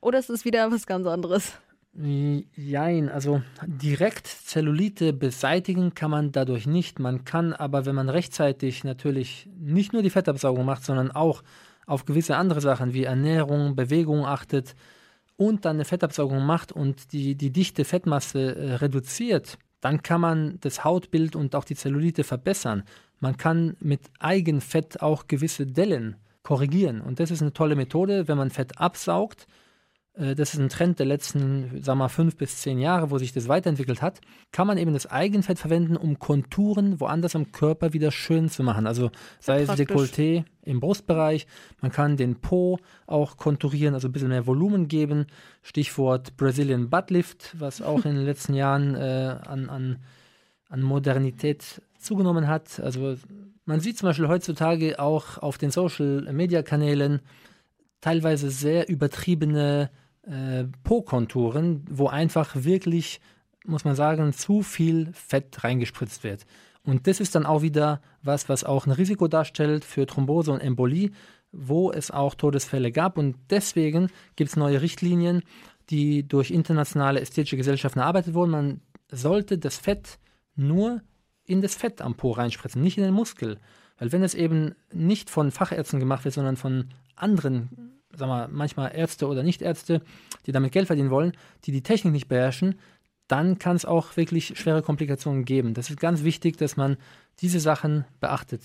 Oder 0.00 0.18
ist 0.18 0.30
es 0.30 0.44
wieder 0.44 0.70
was 0.70 0.86
ganz 0.86 1.06
anderes? 1.06 1.58
Jein, 1.98 3.08
also 3.08 3.40
direkt 3.66 4.26
Zellulite 4.26 5.14
beseitigen 5.14 5.94
kann 5.94 6.10
man 6.10 6.30
dadurch 6.30 6.66
nicht. 6.66 6.98
Man 6.98 7.24
kann 7.24 7.54
aber, 7.54 7.86
wenn 7.86 7.94
man 7.94 8.10
rechtzeitig 8.10 8.84
natürlich 8.84 9.48
nicht 9.58 9.94
nur 9.94 10.02
die 10.02 10.10
Fettabsaugung 10.10 10.66
macht, 10.66 10.84
sondern 10.84 11.10
auch 11.10 11.42
auf 11.86 12.04
gewisse 12.04 12.36
andere 12.36 12.60
Sachen 12.60 12.92
wie 12.92 13.04
Ernährung, 13.04 13.76
Bewegung 13.76 14.26
achtet 14.26 14.74
und 15.36 15.64
dann 15.64 15.76
eine 15.76 15.84
Fettabsaugung 15.86 16.44
macht 16.44 16.70
und 16.72 17.12
die, 17.12 17.34
die 17.34 17.50
dichte 17.50 17.84
Fettmasse 17.84 18.56
äh, 18.56 18.74
reduziert, 18.74 19.58
dann 19.80 20.02
kann 20.02 20.20
man 20.20 20.58
das 20.60 20.84
Hautbild 20.84 21.34
und 21.36 21.54
auch 21.54 21.64
die 21.64 21.76
Zellulite 21.76 22.24
verbessern. 22.24 22.82
Man 23.20 23.36
kann 23.36 23.76
mit 23.80 24.00
Eigenfett 24.18 25.00
auch 25.00 25.26
gewisse 25.28 25.66
Dellen 25.66 26.16
korrigieren. 26.42 27.00
Und 27.00 27.20
das 27.20 27.30
ist 27.30 27.40
eine 27.40 27.52
tolle 27.52 27.76
Methode, 27.76 28.28
wenn 28.28 28.36
man 28.36 28.50
Fett 28.50 28.78
absaugt. 28.78 29.46
Äh, 30.16 30.34
Das 30.34 30.54
ist 30.54 30.60
ein 30.60 30.68
Trend 30.68 30.98
der 30.98 31.06
letzten, 31.06 31.84
wir 31.84 31.94
mal, 31.94 32.08
fünf 32.08 32.36
bis 32.36 32.60
zehn 32.60 32.78
Jahre, 32.78 33.10
wo 33.10 33.18
sich 33.18 33.32
das 33.32 33.48
weiterentwickelt 33.48 34.02
hat. 34.02 34.20
Kann 34.52 34.66
man 34.66 34.78
eben 34.78 34.92
das 34.92 35.06
Eigenfett 35.06 35.58
verwenden, 35.58 35.96
um 35.96 36.18
Konturen 36.18 37.00
woanders 37.00 37.36
am 37.36 37.52
Körper 37.52 37.92
wieder 37.92 38.10
schön 38.10 38.48
zu 38.48 38.62
machen. 38.62 38.86
Also 38.86 39.10
sei 39.40 39.62
es. 39.62 39.70
Dekolleté 39.70 40.44
im 40.62 40.80
Brustbereich, 40.80 41.46
man 41.80 41.92
kann 41.92 42.16
den 42.16 42.40
Po 42.40 42.78
auch 43.06 43.36
konturieren, 43.36 43.94
also 43.94 44.08
ein 44.08 44.12
bisschen 44.12 44.30
mehr 44.30 44.46
Volumen 44.46 44.88
geben. 44.88 45.26
Stichwort 45.62 46.36
Brazilian 46.36 46.90
Butt 46.90 47.10
Lift, 47.10 47.54
was 47.58 47.82
auch 47.82 48.04
in 48.04 48.16
den 48.16 48.24
letzten 48.24 48.54
Jahren 48.54 48.94
äh, 48.94 49.36
an, 49.46 49.68
an, 49.68 49.98
an 50.68 50.82
Modernität 50.82 51.82
zugenommen 51.98 52.48
hat. 52.48 52.80
Also 52.80 53.16
man 53.64 53.80
sieht 53.80 53.98
zum 53.98 54.08
Beispiel 54.08 54.28
heutzutage 54.28 54.98
auch 54.98 55.38
auf 55.38 55.58
den 55.58 55.70
Social-Media-Kanälen 55.70 57.20
teilweise 58.00 58.50
sehr 58.50 58.88
übertriebene 58.88 59.90
äh, 60.26 60.64
Po-Konturen, 60.82 61.84
wo 61.90 62.08
einfach 62.08 62.54
wirklich, 62.54 63.20
muss 63.64 63.84
man 63.84 63.94
sagen, 63.94 64.32
zu 64.32 64.62
viel 64.62 65.12
Fett 65.12 65.64
reingespritzt 65.64 66.24
wird. 66.24 66.46
Und 66.84 67.06
das 67.06 67.20
ist 67.20 67.34
dann 67.34 67.46
auch 67.46 67.62
wieder 67.62 68.00
was, 68.22 68.48
was 68.48 68.64
auch 68.64 68.86
ein 68.86 68.92
Risiko 68.92 69.26
darstellt 69.26 69.84
für 69.84 70.06
Thrombose 70.06 70.52
und 70.52 70.60
Embolie, 70.60 71.10
wo 71.50 71.90
es 71.90 72.10
auch 72.10 72.34
Todesfälle 72.34 72.92
gab. 72.92 73.18
Und 73.18 73.36
deswegen 73.50 74.08
gibt 74.36 74.50
es 74.50 74.56
neue 74.56 74.82
Richtlinien, 74.82 75.42
die 75.90 76.26
durch 76.26 76.50
internationale 76.50 77.20
ästhetische 77.20 77.56
Gesellschaften 77.56 78.00
erarbeitet 78.00 78.34
wurden. 78.34 78.50
Man 78.50 78.80
sollte 79.10 79.58
das 79.58 79.78
Fett 79.78 80.18
nur 80.54 81.02
in 81.44 81.60
das 81.60 81.74
Fett 81.74 82.00
am 82.00 82.14
Po 82.14 82.32
reinspritzen, 82.32 82.82
nicht 82.82 82.98
in 82.98 83.04
den 83.04 83.14
Muskel. 83.14 83.58
Weil 83.98 84.12
wenn 84.12 84.22
es 84.22 84.34
eben 84.34 84.74
nicht 84.92 85.30
von 85.30 85.50
Fachärzten 85.50 86.00
gemacht 86.00 86.24
wird, 86.24 86.34
sondern 86.34 86.56
von 86.56 86.88
anderen, 87.14 87.95
sagen 88.16 88.30
wir 88.30 88.48
manchmal 88.48 88.94
Ärzte 88.94 89.26
oder 89.26 89.42
Nichtärzte, 89.42 90.02
die 90.46 90.52
damit 90.52 90.72
Geld 90.72 90.86
verdienen 90.86 91.10
wollen, 91.10 91.32
die 91.64 91.72
die 91.72 91.82
Technik 91.82 92.12
nicht 92.12 92.28
beherrschen, 92.28 92.76
dann 93.28 93.58
kann 93.58 93.76
es 93.76 93.84
auch 93.84 94.16
wirklich 94.16 94.58
schwere 94.58 94.82
Komplikationen 94.82 95.44
geben. 95.44 95.74
Das 95.74 95.90
ist 95.90 96.00
ganz 96.00 96.22
wichtig, 96.22 96.56
dass 96.56 96.76
man 96.76 96.96
diese 97.40 97.60
Sachen 97.60 98.04
beachtet. 98.20 98.62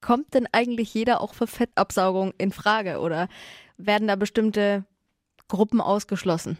Kommt 0.00 0.34
denn 0.34 0.46
eigentlich 0.52 0.94
jeder 0.94 1.20
auch 1.20 1.34
für 1.34 1.46
Fettabsaugung 1.46 2.32
in 2.38 2.52
Frage 2.52 3.00
oder 3.00 3.28
werden 3.76 4.08
da 4.08 4.16
bestimmte 4.16 4.84
Gruppen 5.48 5.80
ausgeschlossen? 5.80 6.58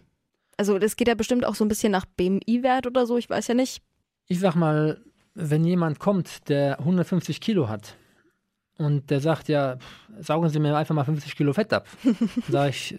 Also 0.56 0.78
das 0.78 0.96
geht 0.96 1.06
ja 1.06 1.14
bestimmt 1.14 1.44
auch 1.44 1.54
so 1.54 1.64
ein 1.64 1.68
bisschen 1.68 1.92
nach 1.92 2.04
BMI-Wert 2.04 2.86
oder 2.86 3.06
so, 3.06 3.16
ich 3.16 3.30
weiß 3.30 3.46
ja 3.48 3.54
nicht. 3.54 3.82
Ich 4.26 4.40
sag 4.40 4.56
mal, 4.56 5.00
wenn 5.34 5.64
jemand 5.64 6.00
kommt, 6.00 6.48
der 6.48 6.80
150 6.80 7.40
Kilo 7.40 7.68
hat 7.68 7.96
und 8.78 9.10
der 9.10 9.20
sagt, 9.20 9.48
ja, 9.48 9.76
pff, 9.76 10.24
saugen 10.24 10.48
Sie 10.48 10.60
mir 10.60 10.76
einfach 10.76 10.94
mal 10.94 11.04
50 11.04 11.36
Kilo 11.36 11.52
Fett 11.52 11.72
ab, 11.72 11.86
sage 12.48 12.70
ich, 12.70 12.98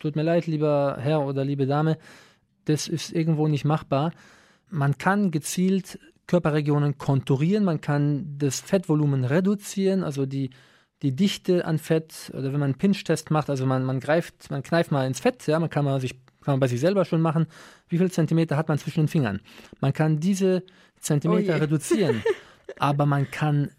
tut 0.00 0.16
mir 0.16 0.22
leid, 0.22 0.46
lieber 0.46 0.96
Herr 0.98 1.20
oder 1.20 1.44
liebe 1.44 1.66
Dame, 1.66 1.98
das 2.64 2.88
ist 2.88 3.12
irgendwo 3.12 3.46
nicht 3.46 3.64
machbar. 3.64 4.12
Man 4.68 4.98
kann 4.98 5.30
gezielt 5.30 5.98
Körperregionen 6.26 6.96
konturieren, 6.96 7.64
man 7.64 7.80
kann 7.80 8.36
das 8.38 8.60
Fettvolumen 8.60 9.24
reduzieren, 9.24 10.04
also 10.04 10.26
die, 10.26 10.50
die 11.02 11.14
Dichte 11.14 11.64
an 11.64 11.78
Fett, 11.78 12.30
oder 12.32 12.52
wenn 12.52 12.60
man 12.60 12.70
einen 12.70 12.78
Pinch-Test 12.78 13.30
macht, 13.30 13.50
also 13.50 13.66
man, 13.66 13.84
man 13.84 14.00
greift, 14.00 14.50
man 14.50 14.62
kneift 14.62 14.90
mal 14.90 15.06
ins 15.06 15.20
Fett, 15.20 15.46
ja, 15.46 15.58
man 15.58 15.70
kann 15.70 15.84
man 15.84 16.00
sich 16.00 16.14
kann 16.42 16.54
man 16.54 16.60
bei 16.60 16.68
sich 16.68 16.80
selber 16.80 17.04
schon 17.04 17.20
machen, 17.20 17.46
wie 17.88 17.98
viel 17.98 18.10
Zentimeter 18.10 18.56
hat 18.56 18.68
man 18.68 18.78
zwischen 18.78 19.00
den 19.00 19.08
Fingern. 19.08 19.40
Man 19.80 19.92
kann 19.92 20.20
diese 20.20 20.62
Zentimeter 20.98 21.56
Oh 21.56 21.58
reduzieren, 21.58 22.22
aber 22.78 23.04
man 23.04 23.30
kann 23.30 23.70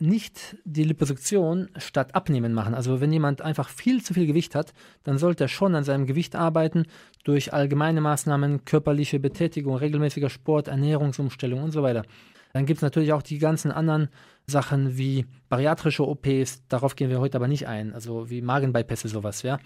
nicht 0.00 0.56
die 0.64 0.84
Liposuktion 0.84 1.68
statt 1.76 2.14
Abnehmen 2.14 2.54
machen. 2.54 2.74
Also 2.74 3.00
wenn 3.00 3.12
jemand 3.12 3.42
einfach 3.42 3.68
viel 3.68 4.02
zu 4.02 4.14
viel 4.14 4.26
Gewicht 4.26 4.54
hat, 4.54 4.72
dann 5.04 5.18
sollte 5.18 5.44
er 5.44 5.48
schon 5.48 5.74
an 5.74 5.84
seinem 5.84 6.06
Gewicht 6.06 6.36
arbeiten 6.36 6.84
durch 7.24 7.52
allgemeine 7.52 8.00
Maßnahmen, 8.00 8.64
körperliche 8.64 9.20
Betätigung, 9.20 9.76
regelmäßiger 9.76 10.30
Sport, 10.30 10.68
Ernährungsumstellung 10.68 11.62
und 11.62 11.72
so 11.72 11.82
weiter. 11.82 12.04
Dann 12.52 12.66
gibt 12.66 12.78
es 12.78 12.82
natürlich 12.82 13.12
auch 13.12 13.22
die 13.22 13.38
ganzen 13.38 13.70
anderen 13.70 14.08
Sachen 14.46 14.98
wie 14.98 15.26
bariatrische 15.48 16.06
OPs, 16.06 16.66
darauf 16.68 16.96
gehen 16.96 17.10
wir 17.10 17.20
heute 17.20 17.36
aber 17.36 17.46
nicht 17.46 17.68
ein, 17.68 17.94
also 17.94 18.28
wie 18.28 18.42
Magenbypässe, 18.42 19.08
sowas, 19.08 19.42
ja. 19.42 19.60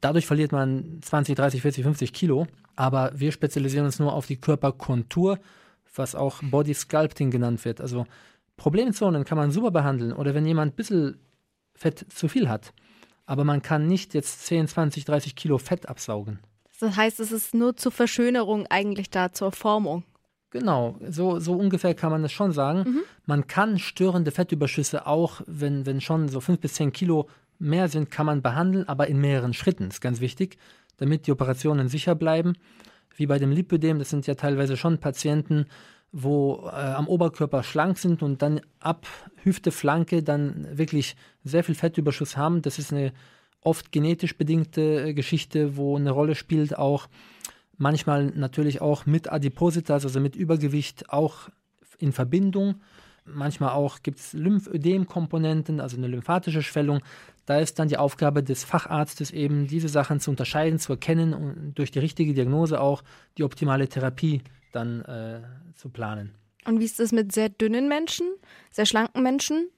Dadurch 0.00 0.26
verliert 0.26 0.52
man 0.52 0.98
20, 1.00 1.34
30, 1.34 1.62
40, 1.62 1.84
50 1.84 2.12
Kilo, 2.12 2.46
aber 2.74 3.12
wir 3.14 3.32
spezialisieren 3.32 3.86
uns 3.86 3.98
nur 3.98 4.12
auf 4.12 4.26
die 4.26 4.36
Körperkontur, 4.36 5.38
was 5.94 6.14
auch 6.14 6.42
Body 6.42 6.74
Sculpting 6.74 7.30
genannt 7.30 7.64
wird. 7.64 7.80
Also 7.80 8.06
Problemzonen 8.56 9.24
kann 9.24 9.38
man 9.38 9.50
super 9.50 9.70
behandeln 9.70 10.12
oder 10.12 10.34
wenn 10.34 10.46
jemand 10.46 10.72
ein 10.72 10.76
bisschen 10.76 11.18
Fett 11.74 12.06
zu 12.10 12.28
viel 12.28 12.48
hat, 12.48 12.72
aber 13.26 13.44
man 13.44 13.62
kann 13.62 13.86
nicht 13.86 14.14
jetzt 14.14 14.46
10, 14.46 14.68
20, 14.68 15.04
30 15.04 15.36
Kilo 15.36 15.58
Fett 15.58 15.88
absaugen. 15.88 16.38
Das 16.78 16.96
heißt, 16.96 17.20
es 17.20 17.32
ist 17.32 17.54
nur 17.54 17.76
zur 17.76 17.92
Verschönerung 17.92 18.66
eigentlich 18.68 19.10
da, 19.10 19.32
zur 19.32 19.52
Formung. 19.52 20.04
Genau, 20.50 20.96
so, 21.08 21.38
so 21.38 21.54
ungefähr 21.54 21.94
kann 21.94 22.10
man 22.10 22.22
das 22.22 22.32
schon 22.32 22.52
sagen. 22.52 23.00
Man 23.26 23.46
kann 23.46 23.78
störende 23.78 24.30
Fettüberschüsse 24.30 25.06
auch, 25.06 25.42
wenn, 25.46 25.84
wenn 25.86 26.00
schon 26.00 26.28
so 26.28 26.40
fünf 26.40 26.60
bis 26.60 26.74
zehn 26.74 26.92
Kilo 26.92 27.28
mehr 27.58 27.88
sind, 27.88 28.10
kann 28.10 28.26
man 28.26 28.42
behandeln, 28.42 28.88
aber 28.88 29.08
in 29.08 29.20
mehreren 29.20 29.54
Schritten. 29.54 29.88
ist 29.88 30.00
ganz 30.00 30.20
wichtig. 30.20 30.58
damit 30.98 31.26
die 31.26 31.32
Operationen 31.32 31.88
sicher 31.88 32.14
bleiben. 32.14 32.54
Wie 33.16 33.26
bei 33.26 33.38
dem 33.38 33.50
Lipödem, 33.50 33.98
das 33.98 34.10
sind 34.10 34.26
ja 34.26 34.34
teilweise 34.34 34.76
schon 34.76 34.98
Patienten, 34.98 35.66
wo 36.12 36.64
äh, 36.66 36.76
am 36.76 37.08
Oberkörper 37.08 37.62
schlank 37.62 37.98
sind 37.98 38.22
und 38.22 38.42
dann 38.42 38.60
ab 38.80 39.06
Hüfte, 39.42 39.70
Flanke 39.70 40.22
dann 40.22 40.66
wirklich 40.76 41.16
sehr 41.44 41.64
viel 41.64 41.74
Fettüberschuss 41.74 42.36
haben. 42.36 42.62
Das 42.62 42.78
ist 42.78 42.92
eine 42.92 43.12
oft 43.60 43.92
genetisch 43.92 44.36
bedingte 44.36 45.08
äh, 45.08 45.14
Geschichte, 45.14 45.76
wo 45.76 45.96
eine 45.96 46.10
Rolle 46.10 46.34
spielt 46.34 46.78
auch 46.78 47.08
manchmal 47.78 48.26
natürlich 48.26 48.80
auch 48.80 49.06
mit 49.06 49.30
Adipositas, 49.30 50.04
also 50.04 50.20
mit 50.20 50.36
Übergewicht, 50.36 51.10
auch 51.10 51.48
in 51.98 52.12
Verbindung. 52.12 52.76
Manchmal 53.24 53.70
auch 53.70 54.02
gibt 54.02 54.20
es 54.20 54.32
Lymphödem-Komponenten, 54.34 55.80
also 55.80 55.96
eine 55.96 56.06
lymphatische 56.06 56.62
Schwellung. 56.62 57.00
Da 57.44 57.58
ist 57.58 57.78
dann 57.78 57.88
die 57.88 57.96
Aufgabe 57.96 58.42
des 58.42 58.64
Facharztes 58.64 59.32
eben, 59.32 59.66
diese 59.66 59.88
Sachen 59.88 60.20
zu 60.20 60.30
unterscheiden, 60.30 60.78
zu 60.78 60.92
erkennen 60.92 61.34
und 61.34 61.74
durch 61.74 61.90
die 61.90 61.98
richtige 61.98 62.34
Diagnose 62.34 62.80
auch 62.80 63.02
die 63.36 63.44
optimale 63.44 63.88
Therapie 63.88 64.42
dann 64.76 65.02
äh, 65.02 65.40
zu 65.74 65.88
planen. 65.88 66.34
Und 66.66 66.80
wie 66.80 66.84
ist 66.84 67.00
das 67.00 67.12
mit 67.12 67.32
sehr 67.32 67.48
dünnen 67.48 67.88
Menschen, 67.88 68.26
sehr 68.70 68.86
schlanken 68.86 69.22
Menschen? 69.22 69.68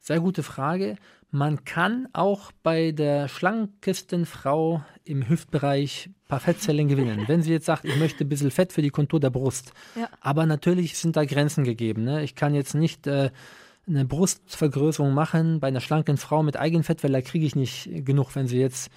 Sehr 0.00 0.20
gute 0.20 0.42
Frage. 0.42 0.96
Man 1.30 1.64
kann 1.64 2.08
auch 2.12 2.52
bei 2.62 2.92
der 2.92 3.28
schlankesten 3.28 4.24
Frau 4.24 4.82
im 5.04 5.28
Hüftbereich 5.28 6.06
ein 6.08 6.14
paar 6.28 6.40
Fettzellen 6.40 6.88
gewinnen. 6.88 7.24
Wenn 7.26 7.42
sie 7.42 7.50
jetzt 7.50 7.66
sagt, 7.66 7.84
ich 7.84 7.96
möchte 7.96 8.24
ein 8.24 8.28
bisschen 8.28 8.50
Fett 8.50 8.72
für 8.72 8.82
die 8.82 8.90
Kontur 8.90 9.18
der 9.18 9.30
Brust. 9.30 9.72
Ja. 9.96 10.08
Aber 10.20 10.46
natürlich 10.46 10.96
sind 10.96 11.16
da 11.16 11.24
Grenzen 11.24 11.64
gegeben. 11.64 12.04
Ne? 12.04 12.22
Ich 12.22 12.36
kann 12.36 12.54
jetzt 12.54 12.74
nicht 12.74 13.06
äh, 13.06 13.30
eine 13.88 14.04
Brustvergrößerung 14.04 15.12
machen 15.12 15.60
bei 15.60 15.68
einer 15.68 15.80
schlanken 15.80 16.16
Frau 16.16 16.42
mit 16.42 16.56
Eigenfett, 16.56 17.02
weil 17.02 17.12
da 17.12 17.20
kriege 17.20 17.46
ich 17.46 17.56
nicht 17.56 17.88
genug. 18.04 18.34
Wenn 18.34 18.46
sie 18.46 18.58
jetzt 18.58 18.90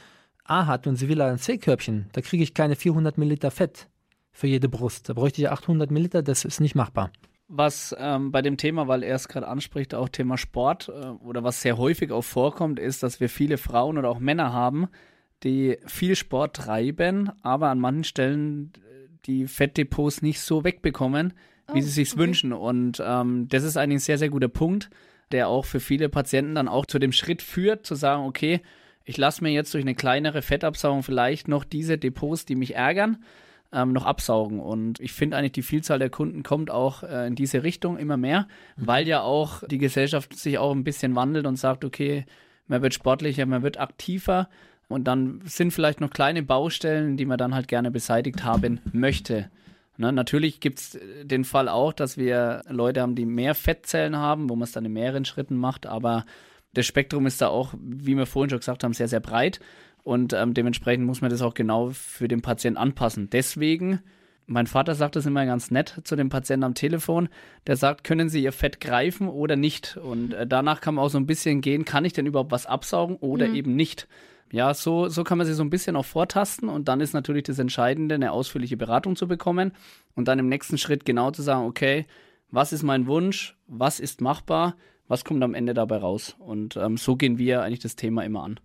A 0.43 0.65
hat 0.65 0.87
und 0.87 0.95
sie 0.95 1.09
will 1.09 1.21
ein 1.21 1.39
C-Körbchen, 1.39 2.09
da 2.13 2.21
kriege 2.21 2.43
ich 2.43 2.53
keine 2.53 2.75
400 2.75 3.17
Milliliter 3.17 3.51
Fett 3.51 3.87
für 4.31 4.47
jede 4.47 4.69
Brust. 4.69 5.09
Da 5.09 5.13
bräuchte 5.13 5.41
ich 5.41 5.49
800 5.49 5.91
Milliliter, 5.91 6.21
das 6.21 6.45
ist 6.45 6.59
nicht 6.59 6.75
machbar 6.75 7.11
was 7.49 7.95
ähm, 7.99 8.31
bei 8.31 8.43
dem 8.43 8.57
Thema, 8.57 8.87
weil 8.87 9.03
er 9.03 9.15
es 9.15 9.27
gerade 9.27 9.47
anspricht, 9.47 9.95
auch 9.95 10.07
Thema 10.07 10.37
Sport 10.37 10.89
äh, 10.89 11.07
oder 11.25 11.43
was 11.43 11.61
sehr 11.61 11.77
häufig 11.77 12.11
auch 12.11 12.23
vorkommt, 12.23 12.79
ist, 12.79 13.01
dass 13.01 13.19
wir 13.19 13.27
viele 13.27 13.57
Frauen 13.57 13.97
oder 13.97 14.09
auch 14.09 14.19
Männer 14.19 14.53
haben, 14.53 14.87
die 15.43 15.77
viel 15.87 16.15
Sport 16.15 16.55
treiben, 16.55 17.31
aber 17.41 17.69
an 17.69 17.79
manchen 17.79 18.03
Stellen 18.03 18.71
äh, 18.77 19.09
die 19.25 19.47
Fettdepots 19.47 20.21
nicht 20.21 20.41
so 20.41 20.63
wegbekommen, 20.63 21.33
wie 21.73 21.79
oh, 21.79 21.81
sie 21.81 21.89
sich 21.89 22.13
okay. 22.13 22.21
wünschen. 22.21 22.53
Und 22.53 23.01
ähm, 23.03 23.47
das 23.49 23.63
ist 23.63 23.77
eigentlich 23.77 23.97
ein 23.97 24.05
sehr, 24.05 24.19
sehr 24.19 24.29
guter 24.29 24.47
Punkt, 24.47 24.91
der 25.31 25.47
auch 25.47 25.65
für 25.65 25.79
viele 25.79 26.07
Patienten 26.07 26.53
dann 26.53 26.67
auch 26.67 26.85
zu 26.85 26.99
dem 26.99 27.11
Schritt 27.11 27.41
führt, 27.41 27.85
zu 27.85 27.95
sagen, 27.95 28.25
okay, 28.25 28.61
ich 29.05 29.17
lasse 29.17 29.43
mir 29.43 29.49
jetzt 29.49 29.73
durch 29.73 29.83
eine 29.83 29.95
kleinere 29.95 30.43
Fettabsaugung 30.43 31.01
vielleicht 31.01 31.47
noch 31.47 31.63
diese 31.63 31.97
Depots, 31.97 32.45
die 32.45 32.55
mich 32.55 32.75
ärgern, 32.75 33.23
ähm, 33.71 33.93
noch 33.93 34.05
absaugen. 34.05 34.59
Und 34.59 34.99
ich 34.99 35.11
finde 35.11 35.37
eigentlich, 35.37 35.53
die 35.53 35.61
Vielzahl 35.61 35.99
der 35.99 36.09
Kunden 36.09 36.43
kommt 36.43 36.71
auch 36.71 37.03
äh, 37.03 37.27
in 37.27 37.35
diese 37.35 37.63
Richtung 37.63 37.97
immer 37.97 38.17
mehr, 38.17 38.47
mhm. 38.77 38.87
weil 38.87 39.07
ja 39.07 39.21
auch 39.21 39.63
die 39.67 39.77
Gesellschaft 39.77 40.37
sich 40.37 40.57
auch 40.57 40.71
ein 40.71 40.83
bisschen 40.83 41.15
wandelt 41.15 41.45
und 41.45 41.55
sagt, 41.55 41.85
okay, 41.85 42.25
man 42.67 42.81
wird 42.81 42.93
sportlicher, 42.93 43.45
man 43.45 43.63
wird 43.63 43.79
aktiver. 43.79 44.49
Und 44.87 45.05
dann 45.05 45.41
sind 45.45 45.71
vielleicht 45.71 46.01
noch 46.01 46.09
kleine 46.09 46.41
Baustellen, 46.41 47.15
die 47.15 47.25
man 47.25 47.37
dann 47.37 47.53
halt 47.53 47.67
gerne 47.67 47.91
beseitigt 47.91 48.43
haben 48.43 48.79
möchte. 48.91 49.49
Ne, 49.97 50.13
natürlich 50.13 50.61
gibt 50.61 50.79
es 50.79 50.97
den 51.23 51.43
Fall 51.43 51.67
auch, 51.67 51.91
dass 51.91 52.17
wir 52.17 52.61
Leute 52.69 53.01
haben, 53.01 53.15
die 53.15 53.25
mehr 53.25 53.53
Fettzellen 53.53 54.15
haben, 54.15 54.49
wo 54.49 54.55
man 54.55 54.63
es 54.63 54.71
dann 54.71 54.85
in 54.85 54.93
mehreren 54.93 55.25
Schritten 55.25 55.57
macht, 55.57 55.85
aber 55.85 56.25
das 56.73 56.85
Spektrum 56.85 57.25
ist 57.25 57.41
da 57.41 57.49
auch, 57.49 57.73
wie 57.77 58.15
wir 58.15 58.25
vorhin 58.25 58.49
schon 58.49 58.59
gesagt 58.59 58.83
haben, 58.83 58.93
sehr, 58.93 59.07
sehr 59.07 59.19
breit. 59.19 59.59
Und 60.09 60.33
ähm, 60.33 60.55
dementsprechend 60.55 61.05
muss 61.05 61.21
man 61.21 61.29
das 61.29 61.43
auch 61.43 61.53
genau 61.53 61.91
für 61.91 62.27
den 62.27 62.41
Patienten 62.41 62.79
anpassen. 62.79 63.29
Deswegen, 63.29 63.99
mein 64.47 64.65
Vater 64.65 64.95
sagt 64.95 65.15
das 65.15 65.27
immer 65.27 65.45
ganz 65.45 65.69
nett 65.69 66.01
zu 66.03 66.15
dem 66.15 66.29
Patienten 66.29 66.63
am 66.63 66.73
Telefon. 66.73 67.29
Der 67.67 67.75
sagt, 67.75 68.03
können 68.03 68.27
Sie 68.27 68.41
Ihr 68.41 68.51
Fett 68.51 68.81
greifen 68.81 69.27
oder 69.27 69.55
nicht? 69.55 69.97
Und 69.97 70.33
äh, 70.33 70.47
danach 70.47 70.81
kann 70.81 70.95
man 70.95 71.05
auch 71.05 71.09
so 71.09 71.19
ein 71.19 71.27
bisschen 71.27 71.61
gehen, 71.61 71.85
kann 71.85 72.05
ich 72.05 72.13
denn 72.13 72.25
überhaupt 72.25 72.49
was 72.49 72.65
absaugen 72.65 73.17
oder 73.17 73.49
mhm. 73.49 73.53
eben 73.53 73.75
nicht? 73.75 74.07
Ja, 74.51 74.73
so, 74.73 75.09
so 75.09 75.23
kann 75.23 75.37
man 75.37 75.45
sich 75.45 75.55
so 75.55 75.63
ein 75.63 75.69
bisschen 75.69 75.95
auch 75.95 76.05
vortasten 76.05 76.69
und 76.69 76.87
dann 76.87 77.01
ist 77.01 77.13
natürlich 77.13 77.43
das 77.43 77.59
Entscheidende, 77.59 78.15
eine 78.15 78.31
ausführliche 78.31 78.77
Beratung 78.77 79.15
zu 79.15 79.27
bekommen 79.27 79.73
und 80.15 80.27
dann 80.27 80.39
im 80.39 80.49
nächsten 80.49 80.79
Schritt 80.79 81.05
genau 81.05 81.29
zu 81.29 81.43
sagen, 81.43 81.67
okay, 81.67 82.07
was 82.49 82.73
ist 82.73 82.81
mein 82.81 83.05
Wunsch, 83.05 83.59
was 83.67 83.99
ist 83.99 84.21
machbar, 84.21 84.75
was 85.07 85.23
kommt 85.23 85.43
am 85.43 85.53
Ende 85.53 85.75
dabei 85.75 85.97
raus? 85.97 86.35
Und 86.39 86.77
ähm, 86.77 86.97
so 86.97 87.15
gehen 87.15 87.37
wir 87.37 87.61
eigentlich 87.61 87.77
das 87.77 87.95
Thema 87.95 88.23
immer 88.23 88.41
an. 88.43 88.59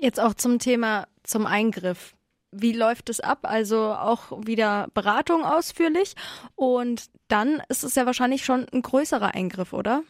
Jetzt 0.00 0.18
auch 0.18 0.32
zum 0.32 0.58
Thema 0.58 1.06
zum 1.22 1.46
Eingriff. 1.46 2.14
Wie 2.52 2.72
läuft 2.72 3.10
es 3.10 3.20
ab? 3.20 3.40
Also 3.42 3.92
auch 3.92 4.46
wieder 4.46 4.88
Beratung 4.94 5.44
ausführlich 5.44 6.14
und 6.56 7.04
dann 7.28 7.62
ist 7.68 7.84
es 7.84 7.94
ja 7.94 8.06
wahrscheinlich 8.06 8.44
schon 8.44 8.66
ein 8.72 8.82
größerer 8.82 9.34
Eingriff, 9.34 9.72
oder? 9.72 10.02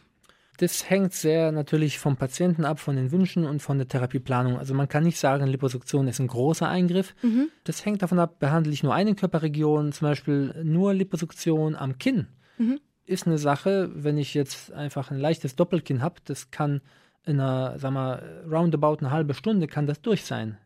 Das 0.57 0.89
hängt 0.89 1.13
sehr 1.13 1.51
natürlich 1.51 1.99
vom 1.99 2.15
Patienten 2.15 2.65
ab, 2.65 2.79
von 2.79 2.95
den 2.95 3.11
Wünschen 3.11 3.45
und 3.45 3.61
von 3.61 3.77
der 3.79 3.87
Therapieplanung. 3.87 4.57
Also 4.57 4.73
man 4.73 4.87
kann 4.87 5.03
nicht 5.03 5.19
sagen, 5.19 5.45
Liposuktion 5.45 6.07
ist 6.07 6.19
ein 6.19 6.27
großer 6.27 6.67
Eingriff. 6.67 7.13
Mhm. 7.21 7.49
Das 7.63 7.85
hängt 7.85 8.01
davon 8.01 8.19
ab, 8.19 8.39
behandle 8.39 8.71
ich 8.71 8.83
nur 8.83 8.93
eine 8.93 9.13
Körperregion, 9.13 9.91
zum 9.91 10.07
Beispiel 10.07 10.53
nur 10.63 10.93
Liposuktion 10.93 11.75
am 11.75 11.97
Kinn. 11.97 12.27
Mhm. 12.57 12.79
Ist 13.05 13.27
eine 13.27 13.39
Sache, 13.39 13.91
wenn 13.93 14.17
ich 14.17 14.33
jetzt 14.33 14.71
einfach 14.71 15.11
ein 15.11 15.19
leichtes 15.19 15.55
Doppelkinn 15.55 16.01
habe, 16.01 16.21
das 16.23 16.49
kann 16.49 16.81
in 17.25 17.39
einer, 17.39 17.77
sag 17.77 17.91
mal, 17.91 18.43
roundabout 18.49 18.97
eine 18.99 19.11
halbe 19.11 19.33
Stunde 19.33 19.67
kann 19.67 19.87
das 19.87 20.01
durch 20.01 20.25
sein. 20.25 20.57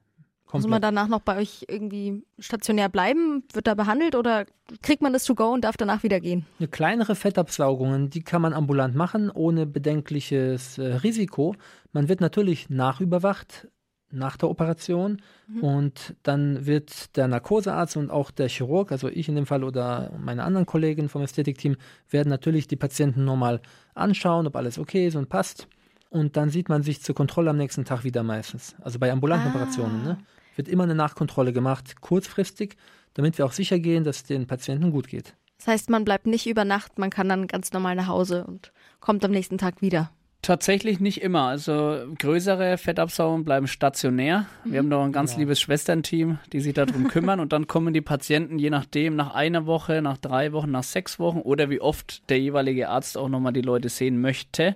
Komplett. 0.45 0.69
Muss 0.69 0.69
man 0.69 0.81
danach 0.81 1.07
noch 1.07 1.21
bei 1.21 1.37
euch 1.37 1.65
irgendwie 1.67 2.23
stationär 2.37 2.87
bleiben? 2.87 3.43
Wird 3.51 3.65
da 3.65 3.73
behandelt 3.73 4.15
oder 4.15 4.45
kriegt 4.83 5.01
man 5.01 5.11
das 5.11 5.25
to 5.25 5.33
go 5.33 5.51
und 5.51 5.63
darf 5.63 5.75
danach 5.75 6.03
wieder 6.03 6.19
gehen? 6.19 6.45
Eine 6.59 6.67
kleinere 6.67 7.15
Fettabsaugungen, 7.15 8.11
die 8.11 8.21
kann 8.21 8.43
man 8.43 8.53
ambulant 8.53 8.95
machen, 8.95 9.31
ohne 9.31 9.65
bedenkliches 9.65 10.77
äh, 10.77 10.95
Risiko. 10.97 11.55
Man 11.93 12.09
wird 12.09 12.21
natürlich 12.21 12.69
nachüberwacht 12.69 13.67
nach 14.11 14.37
der 14.37 14.49
Operation 14.49 15.21
mhm. 15.47 15.63
und 15.63 16.15
dann 16.21 16.65
wird 16.67 17.17
der 17.17 17.27
Narkosearzt 17.27 17.97
und 17.97 18.11
auch 18.11 18.29
der 18.29 18.47
Chirurg, 18.47 18.91
also 18.91 19.09
ich 19.09 19.27
in 19.27 19.35
dem 19.35 19.47
Fall 19.47 19.63
oder 19.63 20.11
meine 20.17 20.43
anderen 20.43 20.67
Kollegen 20.67 21.09
vom 21.09 21.23
Ästhetikteam, 21.23 21.75
werden 22.09 22.29
natürlich 22.29 22.67
die 22.67 22.75
Patienten 22.75 23.25
nochmal 23.25 23.61
anschauen, 23.95 24.45
ob 24.45 24.55
alles 24.55 24.77
okay 24.77 25.07
ist 25.07 25.15
und 25.15 25.27
passt 25.27 25.67
und 26.09 26.37
dann 26.37 26.49
sieht 26.49 26.69
man 26.69 26.83
sich 26.83 27.01
zur 27.01 27.15
Kontrolle 27.15 27.49
am 27.49 27.57
nächsten 27.57 27.85
Tag 27.85 28.03
wieder 28.03 28.23
meistens. 28.23 28.75
Also 28.81 28.99
bei 28.99 29.11
ambulanten 29.11 29.47
ah. 29.47 29.51
Operationen 29.51 30.03
ne? 30.03 30.17
wird 30.55 30.67
immer 30.67 30.83
eine 30.83 30.95
Nachkontrolle 30.95 31.53
gemacht, 31.53 32.01
kurzfristig, 32.01 32.77
damit 33.13 33.37
wir 33.37 33.45
auch 33.45 33.51
sicher 33.51 33.79
gehen, 33.79 34.03
dass 34.03 34.17
es 34.17 34.23
den 34.23 34.47
Patienten 34.47 34.91
gut 34.91 35.07
geht. 35.07 35.35
Das 35.57 35.67
heißt, 35.67 35.89
man 35.89 36.05
bleibt 36.05 36.27
nicht 36.27 36.47
über 36.47 36.65
Nacht, 36.65 36.99
man 36.99 37.09
kann 37.09 37.29
dann 37.29 37.47
ganz 37.47 37.71
normal 37.71 37.95
nach 37.95 38.07
Hause 38.07 38.45
und 38.45 38.71
kommt 38.99 39.23
am 39.25 39.31
nächsten 39.31 39.57
Tag 39.57 39.81
wieder. 39.81 40.11
Tatsächlich 40.45 40.99
nicht 40.99 41.23
immer. 41.23 41.47
Also 41.47 42.05
größere 42.19 42.77
Fettabsaugungen 42.77 43.45
bleiben 43.45 43.65
stationär. 43.67 44.45
Wir 44.63 44.73
mhm. 44.73 44.77
haben 44.77 44.89
noch 44.89 45.05
ein 45.05 45.11
ganz 45.11 45.33
ja. 45.33 45.39
liebes 45.39 45.59
Schwesternteam, 45.59 46.37
die 46.53 46.59
sich 46.59 46.75
darum 46.75 47.07
kümmern. 47.09 47.39
und 47.39 47.51
dann 47.51 47.65
kommen 47.65 47.95
die 47.95 48.01
Patienten 48.01 48.59
je 48.59 48.69
nachdem 48.69 49.15
nach 49.15 49.33
einer 49.33 49.65
Woche, 49.65 50.03
nach 50.03 50.19
drei 50.19 50.51
Wochen, 50.51 50.69
nach 50.69 50.83
sechs 50.83 51.17
Wochen 51.17 51.39
oder 51.39 51.71
wie 51.71 51.81
oft 51.81 52.29
der 52.29 52.39
jeweilige 52.39 52.89
Arzt 52.89 53.17
auch 53.17 53.27
nochmal 53.27 53.53
die 53.53 53.61
Leute 53.61 53.89
sehen 53.89 54.21
möchte. 54.21 54.75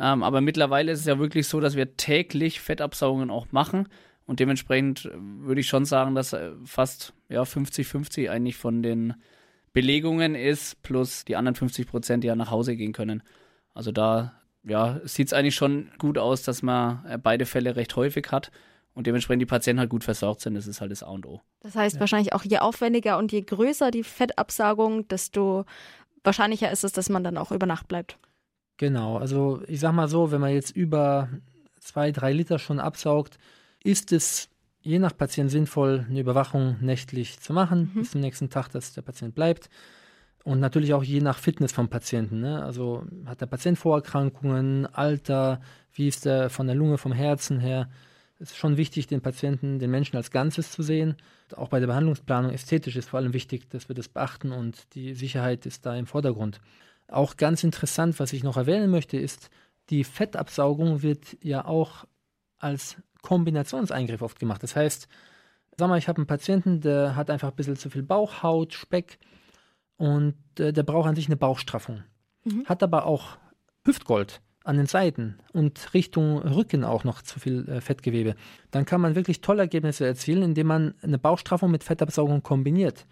Ähm, 0.00 0.22
aber 0.22 0.40
mittlerweile 0.40 0.90
ist 0.92 1.00
es 1.00 1.06
ja 1.06 1.18
wirklich 1.18 1.46
so, 1.46 1.60
dass 1.60 1.76
wir 1.76 1.96
täglich 1.96 2.60
Fettabsaugungen 2.60 3.30
auch 3.30 3.52
machen. 3.52 3.86
Und 4.24 4.40
dementsprechend 4.40 5.04
äh, 5.04 5.10
würde 5.14 5.60
ich 5.60 5.68
schon 5.68 5.84
sagen, 5.84 6.14
dass 6.14 6.32
äh, 6.32 6.52
fast 6.64 7.12
ja, 7.28 7.42
50-50 7.42 8.30
eigentlich 8.30 8.56
von 8.56 8.82
den 8.82 9.14
Belegungen 9.74 10.34
ist, 10.34 10.82
plus 10.82 11.24
die 11.26 11.36
anderen 11.36 11.54
50 11.54 11.86
Prozent, 11.86 12.24
die 12.24 12.28
ja 12.28 12.34
nach 12.34 12.50
Hause 12.50 12.76
gehen 12.76 12.92
können. 12.92 13.22
Also 13.74 13.92
da 13.92 14.40
ja, 14.64 15.00
sieht 15.04 15.28
es 15.28 15.32
eigentlich 15.32 15.54
schon 15.54 15.90
gut 15.98 16.16
aus, 16.16 16.42
dass 16.42 16.62
man 16.62 17.04
äh, 17.06 17.18
beide 17.18 17.44
Fälle 17.44 17.76
recht 17.76 17.94
häufig 17.94 18.28
hat 18.30 18.50
und 18.94 19.06
dementsprechend 19.06 19.42
die 19.42 19.46
Patienten 19.46 19.80
halt 19.80 19.90
gut 19.90 20.04
versorgt 20.04 20.40
sind. 20.40 20.54
Das 20.54 20.66
ist 20.66 20.80
halt 20.80 20.92
das 20.92 21.02
A 21.02 21.10
und 21.10 21.26
O. 21.26 21.42
Das 21.60 21.76
heißt 21.76 21.96
ja. 21.96 22.00
wahrscheinlich 22.00 22.32
auch 22.32 22.44
je 22.44 22.58
aufwendiger 22.58 23.18
und 23.18 23.32
je 23.32 23.42
größer 23.42 23.90
die 23.90 24.04
Fettabsaugung, 24.04 25.08
desto 25.08 25.66
wahrscheinlicher 26.24 26.70
ist 26.70 26.84
es, 26.84 26.92
dass 26.92 27.10
man 27.10 27.22
dann 27.22 27.36
auch 27.36 27.52
über 27.52 27.66
Nacht 27.66 27.86
bleibt. 27.86 28.18
Genau, 28.80 29.18
also 29.18 29.60
ich 29.66 29.78
sag 29.78 29.92
mal 29.92 30.08
so, 30.08 30.32
wenn 30.32 30.40
man 30.40 30.54
jetzt 30.54 30.74
über 30.74 31.28
zwei, 31.80 32.12
drei 32.12 32.32
Liter 32.32 32.58
schon 32.58 32.80
absaugt, 32.80 33.36
ist 33.84 34.10
es 34.10 34.48
je 34.80 34.98
nach 34.98 35.14
Patient 35.14 35.50
sinnvoll, 35.50 36.06
eine 36.08 36.20
Überwachung 36.20 36.78
nächtlich 36.80 37.40
zu 37.40 37.52
machen, 37.52 37.90
mhm. 37.92 38.00
bis 38.00 38.12
zum 38.12 38.22
nächsten 38.22 38.48
Tag, 38.48 38.70
dass 38.70 38.94
der 38.94 39.02
Patient 39.02 39.34
bleibt. 39.34 39.68
Und 40.44 40.60
natürlich 40.60 40.94
auch 40.94 41.04
je 41.04 41.20
nach 41.20 41.36
Fitness 41.36 41.72
vom 41.72 41.88
Patienten. 41.90 42.40
Ne? 42.40 42.64
Also 42.64 43.04
hat 43.26 43.42
der 43.42 43.46
Patient 43.48 43.78
Vorerkrankungen, 43.78 44.86
Alter, 44.86 45.60
wie 45.92 46.08
ist 46.08 46.24
der 46.24 46.48
von 46.48 46.66
der 46.66 46.74
Lunge, 46.74 46.96
vom 46.96 47.12
Herzen 47.12 47.60
her. 47.60 47.90
Es 48.38 48.52
ist 48.52 48.56
schon 48.56 48.78
wichtig, 48.78 49.06
den 49.08 49.20
Patienten, 49.20 49.78
den 49.78 49.90
Menschen 49.90 50.16
als 50.16 50.30
Ganzes 50.30 50.72
zu 50.72 50.82
sehen. 50.82 51.16
Auch 51.54 51.68
bei 51.68 51.80
der 51.80 51.86
Behandlungsplanung 51.86 52.50
ästhetisch 52.50 52.96
ist 52.96 53.10
vor 53.10 53.20
allem 53.20 53.34
wichtig, 53.34 53.68
dass 53.68 53.90
wir 53.90 53.94
das 53.94 54.08
beachten 54.08 54.52
und 54.52 54.94
die 54.94 55.12
Sicherheit 55.12 55.66
ist 55.66 55.84
da 55.84 55.94
im 55.94 56.06
Vordergrund. 56.06 56.62
Auch 57.10 57.36
ganz 57.36 57.64
interessant, 57.64 58.18
was 58.20 58.32
ich 58.32 58.42
noch 58.42 58.56
erwähnen 58.56 58.90
möchte, 58.90 59.16
ist, 59.16 59.50
die 59.90 60.04
Fettabsaugung 60.04 61.02
wird 61.02 61.36
ja 61.42 61.64
auch 61.64 62.06
als 62.58 62.96
Kombinationseingriff 63.22 64.22
oft 64.22 64.38
gemacht. 64.38 64.62
Das 64.62 64.76
heißt, 64.76 65.08
Sag 65.80 65.88
mal, 65.88 65.96
ich 65.96 66.08
habe 66.08 66.18
einen 66.18 66.26
Patienten, 66.26 66.82
der 66.82 67.16
hat 67.16 67.30
einfach 67.30 67.48
ein 67.48 67.56
bisschen 67.56 67.76
zu 67.76 67.88
viel 67.88 68.02
Bauchhaut, 68.02 68.74
Speck 68.74 69.18
und 69.96 70.34
äh, 70.58 70.74
der 70.74 70.82
braucht 70.82 71.08
an 71.08 71.14
sich 71.14 71.26
eine 71.26 71.38
Bauchstraffung. 71.38 72.02
Mhm. 72.44 72.66
Hat 72.66 72.82
aber 72.82 73.06
auch 73.06 73.38
Hüftgold 73.86 74.42
an 74.62 74.76
den 74.76 74.84
Seiten 74.84 75.38
und 75.54 75.94
Richtung 75.94 76.36
Rücken 76.36 76.84
auch 76.84 77.04
noch 77.04 77.22
zu 77.22 77.40
viel 77.40 77.66
äh, 77.66 77.80
Fettgewebe. 77.80 78.34
Dann 78.70 78.84
kann 78.84 79.00
man 79.00 79.14
wirklich 79.14 79.40
tolle 79.40 79.62
Ergebnisse 79.62 80.04
erzielen, 80.04 80.42
indem 80.42 80.66
man 80.66 80.94
eine 81.00 81.18
Bauchstraffung 81.18 81.70
mit 81.70 81.82
Fettabsaugung 81.82 82.42
kombiniert. 82.42 83.06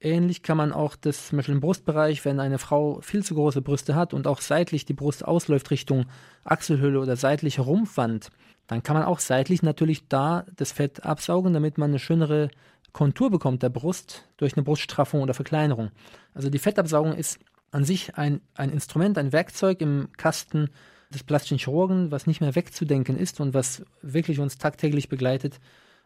Ähnlich 0.00 0.42
kann 0.42 0.56
man 0.56 0.72
auch 0.72 0.96
das 0.96 1.28
zum 1.28 1.36
Beispiel 1.36 1.54
im 1.54 1.60
Brustbereich, 1.60 2.24
wenn 2.24 2.40
eine 2.40 2.58
Frau 2.58 3.00
viel 3.00 3.24
zu 3.24 3.34
große 3.34 3.62
Brüste 3.62 3.94
hat 3.94 4.12
und 4.12 4.26
auch 4.26 4.40
seitlich 4.40 4.84
die 4.84 4.92
Brust 4.92 5.24
ausläuft 5.24 5.70
Richtung 5.70 6.06
Achselhöhle 6.44 7.00
oder 7.00 7.16
seitliche 7.16 7.62
Rumpfwand, 7.62 8.30
dann 8.66 8.82
kann 8.82 8.96
man 8.96 9.04
auch 9.04 9.18
seitlich 9.18 9.62
natürlich 9.62 10.08
da 10.08 10.44
das 10.56 10.72
Fett 10.72 11.04
absaugen, 11.04 11.54
damit 11.54 11.78
man 11.78 11.90
eine 11.90 11.98
schönere 11.98 12.50
Kontur 12.92 13.30
bekommt 13.30 13.62
der 13.62 13.70
Brust 13.70 14.28
durch 14.36 14.56
eine 14.56 14.62
Bruststraffung 14.62 15.22
oder 15.22 15.34
Verkleinerung. 15.34 15.90
Also 16.34 16.50
die 16.50 16.58
Fettabsaugung 16.58 17.14
ist 17.14 17.38
an 17.70 17.84
sich 17.84 18.16
ein, 18.16 18.40
ein 18.54 18.70
Instrument, 18.70 19.18
ein 19.18 19.32
Werkzeug 19.32 19.80
im 19.80 20.08
Kasten 20.16 20.70
des 21.12 21.24
plastischen 21.24 21.58
Chirurgen, 21.58 22.10
was 22.10 22.26
nicht 22.26 22.40
mehr 22.40 22.54
wegzudenken 22.54 23.18
ist 23.18 23.40
und 23.40 23.54
was 23.54 23.84
wirklich 24.02 24.38
uns 24.38 24.58
tagtäglich 24.58 25.08
begleitet 25.08 25.60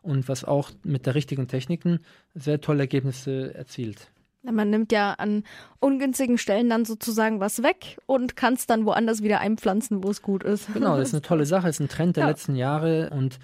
und 0.09 0.29
was 0.29 0.45
auch 0.45 0.71
mit 0.83 1.07
der 1.07 1.15
richtigen 1.15 1.49
Techniken 1.49 2.01
sehr 2.35 2.61
tolle 2.61 2.81
Ergebnisse 2.81 3.55
erzielt. 3.55 4.11
Man 4.43 4.71
nimmt 4.71 4.93
ja 4.93 5.13
an 5.15 5.45
ungünstigen 5.81 6.39
Stellen 6.39 6.71
dann 6.71 6.85
sozusagen 6.85 7.41
was 7.41 7.63
weg 7.63 7.99
und 8.07 8.37
kann 8.37 8.55
es 8.55 8.67
dann 8.67 8.87
woanders 8.87 9.23
wieder 9.23 9.41
einpflanzen, 9.41 10.03
wo 10.03 10.11
es 10.11 10.23
gut 10.23 10.43
ist. 10.43 10.73
Genau, 10.73 10.97
das 10.97 11.09
ist 11.09 11.15
eine 11.15 11.23
tolle 11.29 11.45
Sache, 11.45 11.67
das 11.67 11.77
ist 11.77 11.81
ein 11.81 11.89
Trend 11.89 12.17
der 12.17 12.25
ja. 12.25 12.31
letzten 12.31 12.57
Jahre 12.57 13.11
und 13.11 13.39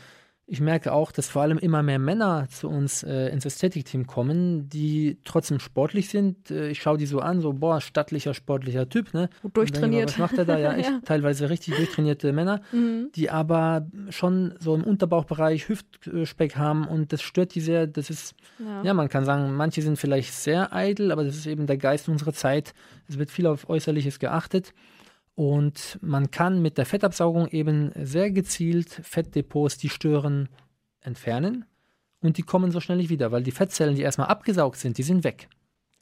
ich 0.47 0.61
merke 0.61 0.93
auch, 0.93 1.11
dass 1.11 1.29
vor 1.29 1.43
allem 1.43 1.57
immer 1.57 1.83
mehr 1.83 1.99
Männer 1.99 2.47
zu 2.51 2.69
uns 2.69 3.03
äh, 3.03 3.29
ins 3.29 3.47
Ästhetikteam 3.47 4.07
kommen, 4.07 4.69
die 4.69 5.19
trotzdem 5.25 5.59
sportlich 5.59 6.11
sind. 6.11 6.51
Äh, 6.51 6.69
ich 6.69 6.83
schaue 6.83 6.99
die 6.99 7.07
so 7.07 7.21
an, 7.21 7.41
so, 7.41 7.55
boah, 7.55 7.81
stattlicher, 7.81 8.35
sportlicher 8.35 8.87
Typ, 8.89 9.15
ne? 9.15 9.31
Gut 9.41 9.57
durchtrainiert. 9.57 10.11
Mal, 10.11 10.13
was 10.13 10.19
macht 10.19 10.39
er 10.39 10.45
da? 10.45 10.59
Ja, 10.59 10.73
echt 10.77 10.91
ja. 10.91 11.01
teilweise 11.03 11.49
richtig 11.49 11.77
durchtrainierte 11.77 12.33
Männer, 12.33 12.61
mhm. 12.73 13.09
die 13.15 13.31
aber 13.31 13.87
schon 14.11 14.55
so 14.61 14.75
im 14.75 14.85
Unterbauchbereich 14.85 15.69
Hüftspeck 15.69 16.57
haben 16.57 16.87
und 16.87 17.15
das 17.15 17.23
stört 17.23 17.55
die 17.55 17.61
sehr. 17.61 17.87
Das 17.87 18.11
ist, 18.11 18.35
ja. 18.59 18.83
ja, 18.83 18.95
man 18.95 19.09
kann 19.09 19.25
sagen, 19.25 19.57
manche 19.57 19.81
sind 19.81 19.99
vielleicht 19.99 20.35
sehr 20.35 20.75
eitel, 20.75 21.11
aber 21.11 21.25
das 21.25 21.37
ist 21.37 21.47
eben 21.47 21.67
der 21.67 21.79
Geist 21.79 22.09
unserer 22.09 22.35
Zeit. 22.35 22.75
Es 23.09 23.19
wird 23.19 23.31
viel 23.31 23.47
auf 23.47 23.71
Äußerliches 23.71 24.19
geachtet. 24.19 24.75
Und 25.35 25.99
man 26.01 26.31
kann 26.31 26.63
mit 26.63 26.79
der 26.79 26.87
Fettabsaugung 26.87 27.49
eben 27.49 27.91
sehr 27.97 28.31
gezielt 28.31 28.89
Fettdepots, 29.03 29.79
die 29.79 29.89
stören, 29.89 30.49
entfernen. 31.01 31.65
Und 32.21 32.39
die 32.39 32.43
kommen 32.43 32.71
so 32.71 32.81
schnell 32.81 32.99
nicht 32.99 33.11
wieder, 33.11 33.33
weil 33.33 33.43
die 33.43 33.51
Fettzellen, 33.51 33.97
die 33.97 34.03
erstmal 34.03 34.29
abgesaugt 34.29 34.79
sind, 34.79 34.97
die 34.97 35.03
sind 35.03 35.25
weg. 35.25 35.49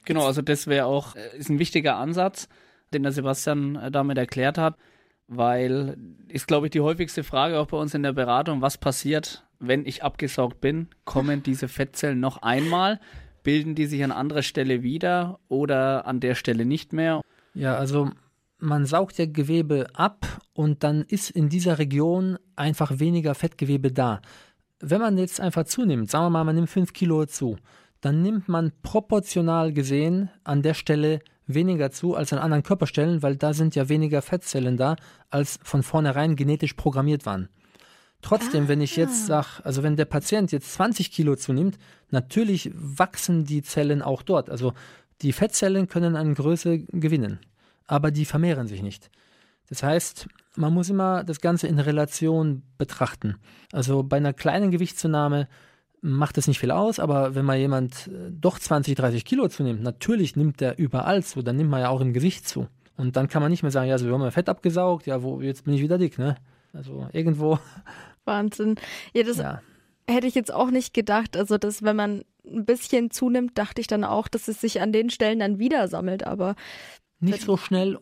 Genau, 0.05 0.25
also 0.25 0.41
das 0.41 0.67
wäre 0.67 0.85
auch 0.85 1.15
äh, 1.15 1.37
ist 1.37 1.49
ein 1.49 1.59
wichtiger 1.59 1.95
Ansatz, 1.95 2.47
den 2.93 3.03
der 3.03 3.11
Sebastian 3.11 3.75
äh, 3.75 3.91
damit 3.91 4.17
erklärt 4.17 4.57
hat, 4.57 4.75
weil 5.27 5.97
ist, 6.27 6.47
glaube 6.47 6.67
ich, 6.67 6.71
die 6.71 6.81
häufigste 6.81 7.23
Frage 7.23 7.59
auch 7.59 7.67
bei 7.67 7.77
uns 7.77 7.93
in 7.93 8.03
der 8.03 8.13
Beratung, 8.13 8.61
was 8.61 8.77
passiert, 8.77 9.45
wenn 9.59 9.85
ich 9.85 10.03
abgesaugt 10.03 10.61
bin? 10.61 10.87
Kommen 11.05 11.43
diese 11.45 11.67
Fettzellen 11.67 12.19
noch 12.19 12.41
einmal? 12.41 12.99
Bilden 13.43 13.75
die 13.75 13.87
sich 13.87 14.03
an 14.03 14.11
anderer 14.11 14.43
Stelle 14.43 14.83
wieder 14.83 15.39
oder 15.49 16.05
an 16.05 16.19
der 16.19 16.35
Stelle 16.35 16.65
nicht 16.65 16.93
mehr? 16.93 17.21
Ja, 17.53 17.75
also 17.75 18.11
man 18.63 18.85
saugt 18.85 19.17
ja 19.17 19.25
Gewebe 19.25 19.87
ab 19.93 20.25
und 20.53 20.83
dann 20.83 21.01
ist 21.01 21.29
in 21.29 21.49
dieser 21.49 21.79
Region 21.79 22.37
einfach 22.55 22.97
weniger 22.97 23.35
Fettgewebe 23.35 23.91
da. 23.91 24.21
Wenn 24.79 25.01
man 25.01 25.17
jetzt 25.17 25.41
einfach 25.41 25.65
zunimmt, 25.65 26.09
sagen 26.09 26.25
wir 26.25 26.29
mal, 26.29 26.43
man 26.45 26.55
nimmt 26.55 26.69
5 26.69 26.93
Kilo 26.93 27.25
zu, 27.25 27.57
dann 27.99 28.21
nimmt 28.21 28.47
man 28.47 28.71
proportional 28.81 29.73
gesehen 29.73 30.29
an 30.43 30.61
der 30.61 30.73
Stelle 30.73 31.19
weniger 31.45 31.91
zu 31.91 32.15
als 32.15 32.31
an 32.31 32.39
anderen 32.39 32.63
Körperstellen, 32.63 33.21
weil 33.21 33.35
da 33.35 33.53
sind 33.53 33.75
ja 33.75 33.89
weniger 33.89 34.21
Fettzellen 34.21 34.77
da, 34.77 34.95
als 35.29 35.59
von 35.63 35.83
vornherein 35.83 36.37
genetisch 36.37 36.73
programmiert 36.73 37.25
waren. 37.25 37.49
Trotzdem, 38.21 38.65
ah. 38.65 38.67
wenn 38.69 38.81
ich 38.81 38.95
jetzt 38.95 39.23
ah. 39.23 39.41
sage, 39.41 39.65
also 39.65 39.83
wenn 39.83 39.97
der 39.97 40.05
Patient 40.05 40.53
jetzt 40.53 40.73
20 40.73 41.11
Kilo 41.11 41.35
zunimmt, 41.35 41.77
natürlich 42.11 42.71
wachsen 42.73 43.43
die 43.43 43.61
Zellen 43.61 44.01
auch 44.01 44.21
dort. 44.21 44.49
Also 44.49 44.73
die 45.21 45.33
Fettzellen 45.33 45.89
können 45.89 46.15
an 46.15 46.33
Größe 46.33 46.79
gewinnen 46.79 47.39
aber 47.87 48.11
die 48.11 48.25
vermehren 48.25 48.67
sich 48.67 48.81
nicht. 48.81 49.09
Das 49.69 49.83
heißt, 49.83 50.27
man 50.55 50.73
muss 50.73 50.89
immer 50.89 51.23
das 51.23 51.41
Ganze 51.41 51.67
in 51.67 51.79
Relation 51.79 52.63
betrachten. 52.77 53.37
Also 53.71 54.03
bei 54.03 54.17
einer 54.17 54.33
kleinen 54.33 54.71
Gewichtszunahme 54.71 55.47
macht 56.01 56.37
es 56.37 56.47
nicht 56.47 56.59
viel 56.59 56.71
aus, 56.71 56.99
aber 56.99 57.33
wenn 57.33 57.45
mal 57.45 57.57
jemand 57.57 58.07
äh, 58.07 58.29
doch 58.29 58.59
20, 58.59 58.95
30 58.95 59.23
Kilo 59.23 59.47
zunimmt, 59.47 59.81
natürlich 59.81 60.35
nimmt 60.35 60.59
der 60.59 60.77
überall 60.77 61.23
zu, 61.23 61.41
dann 61.41 61.55
nimmt 61.55 61.69
man 61.69 61.79
ja 61.79 61.89
auch 61.89 62.01
im 62.01 62.13
Gewicht 62.13 62.47
zu. 62.47 62.67
Und 62.97 63.15
dann 63.15 63.29
kann 63.29 63.41
man 63.41 63.49
nicht 63.49 63.63
mehr 63.63 63.71
sagen, 63.71 63.89
ja, 63.89 63.97
so, 63.97 64.05
wir 64.05 64.13
haben 64.13 64.21
ja 64.21 64.31
Fett 64.31 64.49
abgesaugt, 64.49 65.07
ja, 65.07 65.23
wo, 65.23 65.41
jetzt 65.41 65.63
bin 65.63 65.73
ich 65.73 65.81
wieder 65.81 65.97
dick, 65.97 66.19
ne? 66.19 66.35
Also 66.73 67.07
irgendwo. 67.13 67.57
Wahnsinn. 68.25 68.75
Ja, 69.13 69.23
das 69.23 69.37
ja. 69.37 69.61
hätte 70.07 70.27
ich 70.27 70.35
jetzt 70.35 70.53
auch 70.53 70.69
nicht 70.69 70.93
gedacht. 70.93 71.37
Also, 71.37 71.57
dass 71.57 71.83
wenn 71.83 71.95
man 71.95 72.23
ein 72.45 72.65
bisschen 72.65 73.09
zunimmt, 73.09 73.57
dachte 73.57 73.81
ich 73.81 73.87
dann 73.87 74.03
auch, 74.03 74.27
dass 74.27 74.47
es 74.47 74.59
sich 74.59 74.81
an 74.81 74.91
den 74.91 75.09
Stellen 75.09 75.39
dann 75.39 75.59
wieder 75.59 75.87
sammelt, 75.87 76.25
aber 76.25 76.55
nicht 77.23 77.41
so 77.41 77.57
schnell 77.57 77.99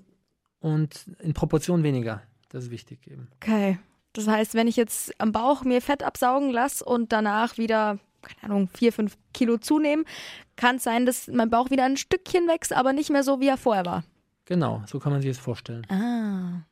und 0.59 1.05
in 1.19 1.33
Proportion 1.33 1.83
weniger. 1.83 2.21
Das 2.49 2.65
ist 2.65 2.71
wichtig 2.71 3.07
eben. 3.07 3.29
Okay. 3.35 3.79
Das 4.13 4.27
heißt, 4.27 4.55
wenn 4.55 4.67
ich 4.67 4.75
jetzt 4.75 5.13
am 5.19 5.31
Bauch 5.31 5.63
mir 5.63 5.81
Fett 5.81 6.03
absaugen 6.03 6.51
lasse 6.51 6.83
und 6.83 7.11
danach 7.11 7.57
wieder, 7.57 7.97
keine 8.21 8.53
Ahnung, 8.53 8.69
vier, 8.73 8.91
fünf 8.91 9.17
Kilo 9.33 9.57
zunehmen, 9.57 10.05
kann 10.57 10.75
es 10.75 10.83
sein, 10.83 11.05
dass 11.05 11.27
mein 11.27 11.49
Bauch 11.49 11.69
wieder 11.69 11.85
ein 11.85 11.97
Stückchen 11.97 12.47
wächst, 12.47 12.73
aber 12.73 12.93
nicht 12.93 13.09
mehr 13.09 13.23
so, 13.23 13.39
wie 13.39 13.47
er 13.47 13.57
vorher 13.57 13.85
war. 13.85 14.03
Genau, 14.45 14.83
so 14.85 14.99
kann 14.99 15.13
man 15.13 15.21
sich 15.21 15.31
das 15.31 15.39
vorstellen. 15.39 15.85
Ah. 15.89 16.63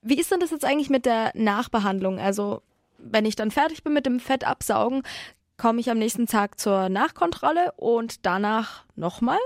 Wie 0.00 0.18
ist 0.18 0.30
denn 0.30 0.38
das 0.38 0.52
jetzt 0.52 0.64
eigentlich 0.64 0.90
mit 0.90 1.06
der 1.06 1.32
Nachbehandlung? 1.34 2.20
Also, 2.20 2.62
wenn 2.98 3.24
ich 3.24 3.34
dann 3.34 3.50
fertig 3.50 3.82
bin 3.82 3.92
mit 3.92 4.06
dem 4.06 4.20
Fett 4.20 4.46
absaugen, 4.46 5.02
komme 5.56 5.80
ich 5.80 5.90
am 5.90 5.98
nächsten 5.98 6.26
Tag 6.26 6.60
zur 6.60 6.88
Nachkontrolle 6.88 7.72
und 7.72 8.24
danach 8.24 8.84
nochmal? 8.94 9.38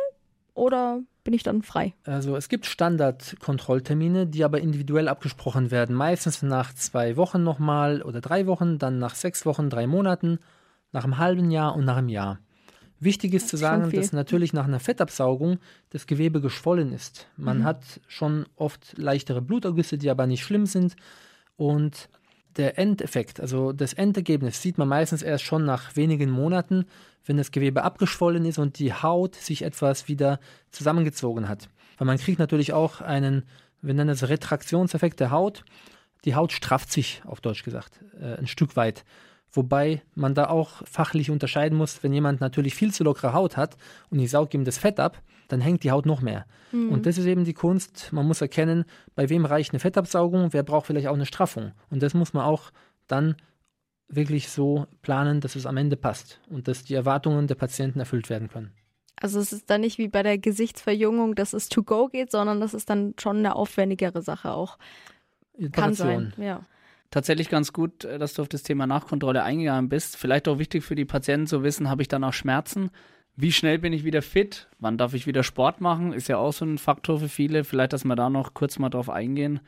Oder 0.53 1.01
bin 1.25 1.35
ich 1.35 1.43
dann 1.43 1.63
frei. 1.63 1.95
Also 2.05 2.37
es 2.37 2.49
gibt 2.49 2.67
Standardkontrolltermine, 2.67 4.27
die 4.27 4.45
aber 4.45 4.61
individuell 4.61 5.09
abgesprochen 5.09 5.71
werden. 5.71 5.95
Meistens 5.95 6.43
nach 6.43 6.75
zwei 6.75 7.17
Wochen 7.17 7.43
nochmal 7.43 8.03
oder 8.03 8.21
drei 8.21 8.47
Wochen, 8.47 8.79
dann 8.79 8.99
nach 8.99 9.15
sechs 9.15 9.45
Wochen, 9.47 9.71
drei 9.71 9.87
Monaten, 9.87 10.39
nach 10.93 11.05
einem 11.05 11.19
halben 11.19 11.51
Jahr 11.51 11.77
und 11.77 11.85
nach 11.85 11.97
einem 11.97 12.09
Jahr. 12.09 12.39
Wichtig 13.03 13.33
ist 13.33 13.49
zu 13.49 13.57
sagen, 13.57 13.91
dass 13.91 14.13
natürlich 14.13 14.53
nach 14.53 14.67
einer 14.67 14.79
Fettabsaugung 14.79 15.59
das 15.89 16.07
Gewebe 16.07 16.43
geschwollen 16.43 16.93
ist. 16.93 17.29
Man 17.37 17.61
mhm. 17.61 17.65
hat 17.65 17.83
schon 18.09 18.45
oft 18.57 18.99
leichtere 18.99 19.41
Blutergüsse, 19.41 19.97
die 19.97 20.11
aber 20.11 20.27
nicht 20.27 20.45
schlimm 20.45 20.67
sind. 20.67 20.97
Und 21.57 22.11
der 22.57 22.79
Endeffekt, 22.79 23.41
also 23.41 23.73
das 23.73 23.93
Endergebnis, 23.93 24.61
sieht 24.63 24.79
man 24.79 24.89
meistens 24.89 25.23
erst 25.23 25.45
schon 25.45 25.65
nach 25.65 25.97
wenigen 25.97 26.31
Monaten, 26.31 26.87
wenn 27.25 27.37
das 27.37 27.51
Gewebe 27.51 27.83
abgeschwollen 27.83 28.45
ist 28.45 28.59
und 28.59 28.79
die 28.79 28.93
Haut 28.93 29.35
sich 29.35 29.63
etwas 29.63 30.09
wieder 30.09 30.41
zusammengezogen 30.71 31.49
hat. 31.49 31.69
Weil 31.99 32.07
man 32.07 32.19
kriegt 32.19 32.39
natürlich 32.39 32.73
auch 32.73 33.01
einen, 33.01 33.45
wir 33.83 33.95
nennen 33.95 34.11
es 34.11 34.29
Retraktionseffekt 34.29 35.21
der 35.21 35.31
Haut. 35.31 35.65
Die 36.25 36.35
Haut 36.35 36.53
strafft 36.53 36.91
sich, 36.91 37.23
auf 37.25 37.41
Deutsch 37.41 37.63
gesagt, 37.63 38.01
äh, 38.21 38.37
ein 38.37 38.47
Stück 38.47 38.77
weit. 38.77 39.05
Wobei 39.53 40.03
man 40.15 40.35
da 40.35 40.49
auch 40.49 40.87
fachlich 40.87 41.31
unterscheiden 41.31 41.77
muss, 41.77 42.03
wenn 42.03 42.13
jemand 42.13 42.41
natürlich 42.41 42.75
viel 42.75 42.93
zu 42.93 43.05
lockere 43.05 43.33
Haut 43.33 43.57
hat 43.57 43.77
und 44.11 44.19
ich 44.21 44.31
sauge 44.31 44.57
ihm 44.57 44.65
das 44.65 44.79
Fett 44.79 45.01
ab, 45.01 45.21
dann 45.53 45.61
hängt 45.61 45.85
die 45.85 45.91
Haut 45.91 46.07
noch 46.07 46.21
mehr. 46.21 46.47
Mhm. 46.73 46.91
Und 46.91 47.07
das 47.07 47.19
ist 47.19 47.27
eben 47.27 47.45
die 47.45 47.55
Kunst. 47.55 48.11
Man 48.13 48.27
muss 48.27 48.41
erkennen, 48.41 48.85
bei 49.15 49.29
wem 49.29 49.45
reicht 49.45 49.73
eine 49.73 49.81
Fettabsaugung, 49.81 50.53
wer 50.53 50.63
braucht 50.63 50.87
vielleicht 50.87 51.09
auch 51.09 51.15
eine 51.15 51.27
Straffung. 51.27 51.73
Und 51.91 52.03
das 52.03 52.15
muss 52.15 52.33
man 52.33 52.45
auch 52.45 52.71
dann 53.07 53.37
wirklich 54.09 54.49
so 54.49 54.87
planen, 55.03 55.41
dass 55.41 55.57
es 55.57 55.67
am 55.67 55.77
Ende 55.77 55.97
passt 55.97 56.41
und 56.49 56.69
dass 56.69 56.85
die 56.85 56.95
Erwartungen 56.95 57.47
der 57.47 57.55
Patienten 57.55 58.01
erfüllt 58.01 58.29
werden 58.29 58.49
können. 58.49 58.73
Also 59.21 59.39
es 59.39 59.53
ist 59.53 59.69
dann 59.69 59.83
nicht 59.83 59.99
wie 59.99 60.09
bei 60.09 60.23
der 60.23 60.39
Gesichtsverjüngung, 60.39 61.35
dass 61.35 61.53
es 61.53 61.69
to 61.69 61.83
go 61.83 62.09
geht, 62.09 62.31
sondern 62.31 62.61
das 62.61 62.75
ist 62.75 62.89
dann 62.89 63.15
schon 63.21 63.39
eine 63.39 63.55
aufwendigere 63.55 64.23
Sache 64.23 64.53
auch. 64.53 64.79
Kann 65.73 65.95
sein, 65.95 66.33
ja. 66.39 66.65
Tatsächlich 67.11 67.49
ganz 67.49 67.73
gut, 67.73 68.05
äh, 68.05 68.19
dass 68.19 68.35
du 68.35 68.43
auf 68.43 68.49
das 68.49 68.63
Thema 68.63 68.87
Nachkontrolle 68.87 69.43
eingegangen 69.43 69.89
bist. 69.89 70.17
Vielleicht 70.17 70.49
auch 70.49 70.59
wichtig 70.59 70.85
für 70.85 70.95
die 70.95 71.05
Patienten 71.05 71.47
zu 71.47 71.63
wissen, 71.63 71.91
habe 71.91 72.03
ich 72.03 72.09
dann 72.09 72.25
auch 72.25 72.33
Schmerzen? 72.33 72.91
Wie 73.37 73.53
schnell 73.53 73.79
bin 73.79 73.93
ich 73.93 74.05
wieder 74.05 74.23
fit? 74.23 74.69
Wann 74.79 74.99
darf 74.99 75.15
ich 75.15 75.27
wieder 75.27 75.43
Sport 75.43 75.81
machen? 75.81 76.13
Ist 76.13 76.29
ja 76.29 76.37
auch 76.37 76.53
so 76.53 76.65
ein 76.65 76.79
Faktor 76.79 77.21
für 77.21 77.29
viele. 77.29 77.65
Vielleicht, 77.65 77.93
dass 77.93 78.05
wir 78.05 78.17
da 78.17 78.29
noch 78.29 78.55
kurz 78.55 78.79
mal 78.79 78.91
drauf 78.91 79.09
eingehen. 79.09 79.61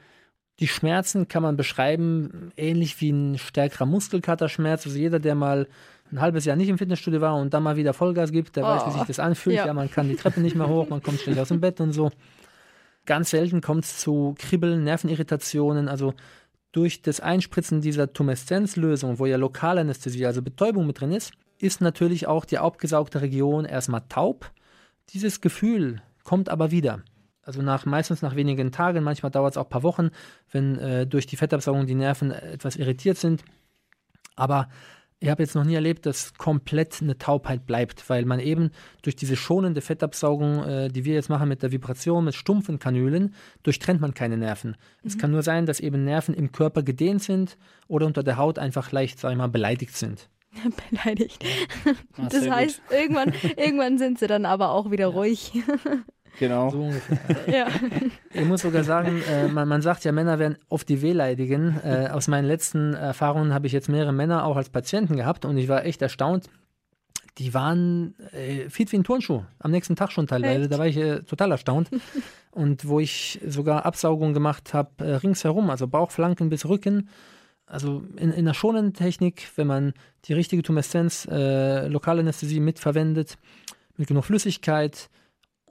Die 0.60 0.68
Schmerzen 0.68 1.28
kann 1.28 1.42
man 1.42 1.56
beschreiben, 1.56 2.52
ähnlich 2.56 3.00
wie 3.00 3.10
ein 3.10 3.38
stärkerer 3.38 3.86
Muskelkaterschmerz. 3.86 4.86
Also 4.86 4.98
jeder, 4.98 5.18
der 5.18 5.34
mal 5.34 5.66
ein 6.12 6.20
halbes 6.20 6.44
Jahr 6.44 6.56
nicht 6.56 6.68
im 6.68 6.78
Fitnessstudio 6.78 7.20
war 7.20 7.36
und 7.36 7.54
dann 7.54 7.62
mal 7.62 7.76
wieder 7.76 7.94
Vollgas 7.94 8.32
gibt, 8.32 8.56
der 8.56 8.64
oh. 8.64 8.66
weiß, 8.66 8.86
wie 8.86 8.98
sich 8.98 9.04
das 9.04 9.18
anfühlt. 9.18 9.56
Ja. 9.56 9.66
ja, 9.66 9.74
man 9.74 9.90
kann 9.90 10.08
die 10.08 10.16
Treppe 10.16 10.40
nicht 10.40 10.54
mehr 10.54 10.68
hoch, 10.68 10.88
man 10.88 11.02
kommt 11.02 11.20
schlecht 11.20 11.38
aus 11.38 11.48
dem 11.48 11.60
Bett 11.60 11.80
und 11.80 11.92
so. 11.92 12.10
Ganz 13.06 13.30
selten 13.30 13.60
kommt 13.60 13.84
es 13.84 13.98
zu 13.98 14.34
Kribbeln, 14.38 14.84
Nervenirritationen. 14.84 15.88
Also 15.88 16.14
durch 16.70 17.02
das 17.02 17.20
Einspritzen 17.20 17.80
dieser 17.80 18.12
Tumeszenzlösung, 18.12 19.18
wo 19.18 19.26
ja 19.26 19.36
Lokalanästhesie, 19.36 20.26
also 20.26 20.42
Betäubung 20.42 20.86
mit 20.86 21.00
drin 21.00 21.12
ist, 21.12 21.32
ist 21.62 21.80
natürlich 21.80 22.26
auch 22.26 22.44
die 22.44 22.58
abgesaugte 22.58 23.22
Region 23.22 23.64
erstmal 23.64 24.02
taub. 24.08 24.50
Dieses 25.10 25.40
Gefühl 25.40 26.02
kommt 26.24 26.48
aber 26.48 26.70
wieder. 26.70 27.02
Also 27.42 27.62
nach, 27.62 27.86
meistens 27.86 28.22
nach 28.22 28.36
wenigen 28.36 28.72
Tagen, 28.72 29.04
manchmal 29.04 29.30
dauert 29.30 29.52
es 29.52 29.56
auch 29.56 29.66
ein 29.66 29.70
paar 29.70 29.82
Wochen, 29.82 30.10
wenn 30.50 30.78
äh, 30.78 31.06
durch 31.06 31.26
die 31.26 31.36
Fettabsaugung 31.36 31.86
die 31.86 31.94
Nerven 31.94 32.30
etwas 32.30 32.76
irritiert 32.76 33.16
sind. 33.16 33.44
Aber 34.36 34.68
ich 35.20 35.28
habe 35.28 35.42
jetzt 35.44 35.54
noch 35.54 35.64
nie 35.64 35.74
erlebt, 35.74 36.04
dass 36.04 36.34
komplett 36.34 37.00
eine 37.00 37.16
Taubheit 37.16 37.64
bleibt, 37.64 38.08
weil 38.10 38.24
man 38.24 38.40
eben 38.40 38.70
durch 39.02 39.14
diese 39.14 39.36
schonende 39.36 39.80
Fettabsaugung, 39.80 40.64
äh, 40.64 40.88
die 40.88 41.04
wir 41.04 41.14
jetzt 41.14 41.28
machen 41.28 41.48
mit 41.48 41.62
der 41.62 41.70
Vibration, 41.70 42.24
mit 42.24 42.34
stumpfen 42.34 42.80
Kanülen, 42.80 43.34
durchtrennt 43.62 44.00
man 44.00 44.14
keine 44.14 44.36
Nerven. 44.36 44.70
Mhm. 44.70 44.76
Es 45.04 45.18
kann 45.18 45.30
nur 45.30 45.44
sein, 45.44 45.66
dass 45.66 45.78
eben 45.78 46.04
Nerven 46.04 46.34
im 46.34 46.50
Körper 46.50 46.82
gedehnt 46.82 47.22
sind 47.22 47.56
oder 47.86 48.06
unter 48.06 48.24
der 48.24 48.36
Haut 48.36 48.58
einfach 48.58 48.90
leicht, 48.90 49.20
sag 49.20 49.30
ich 49.30 49.38
mal, 49.38 49.48
beleidigt 49.48 49.96
sind. 49.96 50.28
beleidigt. 50.90 51.44
Das 52.30 52.48
heißt, 52.48 52.82
irgendwann, 52.90 53.32
irgendwann 53.56 53.98
sind 53.98 54.18
sie 54.18 54.26
dann 54.26 54.44
aber 54.44 54.70
auch 54.70 54.90
wieder 54.90 55.08
ruhig. 55.08 55.52
Genau. 56.38 56.70
So 56.70 56.90
ja. 57.46 57.66
Ich 58.32 58.46
muss 58.46 58.62
sogar 58.62 58.84
sagen, 58.84 59.22
äh, 59.30 59.48
man, 59.48 59.68
man, 59.68 59.82
sagt 59.82 60.02
ja, 60.04 60.12
Männer 60.12 60.38
werden 60.38 60.56
oft 60.70 60.88
die 60.88 61.02
Wehleidigen. 61.02 61.78
Äh, 61.84 62.08
aus 62.10 62.26
meinen 62.26 62.46
letzten 62.46 62.94
Erfahrungen 62.94 63.52
habe 63.52 63.66
ich 63.66 63.74
jetzt 63.74 63.90
mehrere 63.90 64.14
Männer 64.14 64.46
auch 64.46 64.56
als 64.56 64.70
Patienten 64.70 65.16
gehabt 65.16 65.44
und 65.44 65.58
ich 65.58 65.68
war 65.68 65.84
echt 65.84 66.00
erstaunt. 66.00 66.48
Die 67.36 67.52
waren 67.52 68.14
äh, 68.32 68.70
fit 68.70 68.90
wie 68.92 68.96
ein 68.96 69.04
Turnschuh, 69.04 69.42
am 69.58 69.72
nächsten 69.72 69.94
Tag 69.94 70.10
schon 70.10 70.26
teilweise. 70.26 70.62
Echt? 70.62 70.72
Da 70.72 70.78
war 70.78 70.86
ich 70.86 70.96
äh, 70.96 71.20
total 71.20 71.50
erstaunt. 71.50 71.90
und 72.50 72.88
wo 72.88 72.98
ich 72.98 73.38
sogar 73.46 73.84
Absaugungen 73.84 74.32
gemacht 74.32 74.72
habe, 74.72 75.04
äh, 75.04 75.16
ringsherum, 75.16 75.68
also 75.68 75.86
Bauchflanken 75.86 76.48
bis 76.48 76.66
Rücken. 76.66 77.10
Also 77.72 78.04
in, 78.16 78.30
in 78.30 78.40
einer 78.40 78.54
schonenden 78.54 78.92
Technik, 78.92 79.50
wenn 79.56 79.66
man 79.66 79.94
die 80.26 80.34
richtige 80.34 80.62
Tumeszenz, 80.62 81.26
äh, 81.30 81.88
Lokalanästhesie 81.88 82.60
mitverwendet, 82.60 83.38
mit 83.96 84.08
genug 84.08 84.24
Flüssigkeit, 84.24 85.08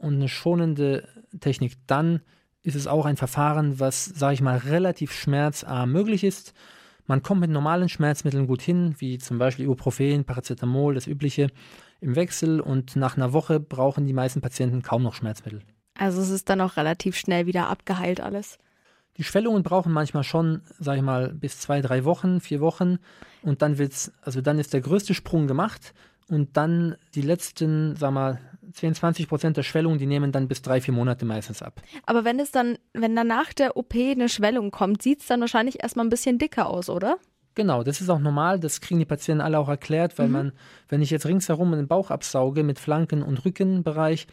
und 0.01 0.15
eine 0.15 0.27
schonende 0.27 1.07
Technik, 1.39 1.73
dann 1.87 2.21
ist 2.63 2.75
es 2.75 2.87
auch 2.87 3.05
ein 3.05 3.17
Verfahren, 3.17 3.79
was, 3.79 4.05
sage 4.05 4.33
ich 4.33 4.41
mal, 4.41 4.57
relativ 4.57 5.13
schmerzarm 5.13 5.91
möglich 5.91 6.23
ist. 6.23 6.53
Man 7.07 7.21
kommt 7.21 7.41
mit 7.41 7.51
normalen 7.51 7.89
Schmerzmitteln 7.89 8.47
gut 8.47 8.61
hin, 8.61 8.95
wie 8.99 9.17
zum 9.17 9.37
Beispiel 9.37 9.65
Ibuprofen, 9.65 10.25
Paracetamol, 10.25 10.95
das 10.95 11.07
übliche 11.07 11.47
im 11.99 12.15
Wechsel 12.15 12.59
und 12.59 12.95
nach 12.95 13.15
einer 13.15 13.33
Woche 13.33 13.59
brauchen 13.59 14.05
die 14.07 14.13
meisten 14.13 14.41
Patienten 14.41 14.81
kaum 14.81 15.03
noch 15.03 15.13
Schmerzmittel. 15.13 15.61
Also 15.97 16.21
es 16.21 16.29
ist 16.29 16.49
dann 16.49 16.61
auch 16.61 16.77
relativ 16.77 17.15
schnell 17.15 17.45
wieder 17.45 17.67
abgeheilt 17.69 18.21
alles. 18.21 18.57
Die 19.17 19.23
Schwellungen 19.23 19.63
brauchen 19.63 19.91
manchmal 19.91 20.23
schon, 20.23 20.61
sage 20.79 20.99
ich 20.99 21.03
mal, 21.03 21.33
bis 21.33 21.59
zwei, 21.59 21.81
drei 21.81 22.05
Wochen, 22.05 22.39
vier 22.39 22.61
Wochen 22.61 22.99
und 23.41 23.61
dann 23.61 23.77
wird's, 23.77 24.11
also 24.21 24.41
dann 24.41 24.59
ist 24.59 24.73
der 24.73 24.81
größte 24.81 25.13
Sprung 25.13 25.47
gemacht 25.47 25.93
und 26.29 26.55
dann 26.55 26.95
die 27.13 27.21
letzten, 27.21 27.95
sag 27.95 28.11
mal, 28.11 28.39
10, 28.73 28.95
20 28.95 29.27
Prozent 29.27 29.57
der 29.57 29.63
Schwellung, 29.63 29.97
die 29.97 30.05
nehmen 30.05 30.31
dann 30.31 30.47
bis 30.47 30.61
drei, 30.61 30.79
vier 30.79 30.93
Monate 30.93 31.25
meistens 31.25 31.61
ab. 31.61 31.81
Aber 32.05 32.23
wenn 32.23 32.39
es 32.39 32.51
dann, 32.51 32.77
wenn 32.93 33.15
dann 33.15 33.27
nach 33.27 33.53
der 33.53 33.75
OP 33.75 33.93
eine 33.95 34.29
Schwellung 34.29 34.71
kommt, 34.71 35.01
sieht 35.01 35.21
es 35.21 35.27
dann 35.27 35.41
wahrscheinlich 35.41 35.83
erstmal 35.83 36.05
ein 36.05 36.09
bisschen 36.09 36.37
dicker 36.37 36.69
aus, 36.69 36.89
oder? 36.89 37.17
Genau, 37.55 37.83
das 37.83 37.99
ist 37.99 38.09
auch 38.09 38.19
normal, 38.19 38.59
das 38.59 38.79
kriegen 38.79 38.99
die 38.99 39.05
Patienten 39.05 39.41
alle 39.41 39.59
auch 39.59 39.67
erklärt, 39.67 40.17
weil 40.17 40.27
mhm. 40.27 40.33
man, 40.33 40.51
wenn 40.87 41.01
ich 41.01 41.09
jetzt 41.09 41.25
ringsherum 41.25 41.71
den 41.73 41.87
Bauch 41.87 42.11
absauge 42.11 42.63
mit 42.63 42.79
Flanken- 42.79 43.23
und 43.23 43.43
Rückenbereich, 43.43 44.27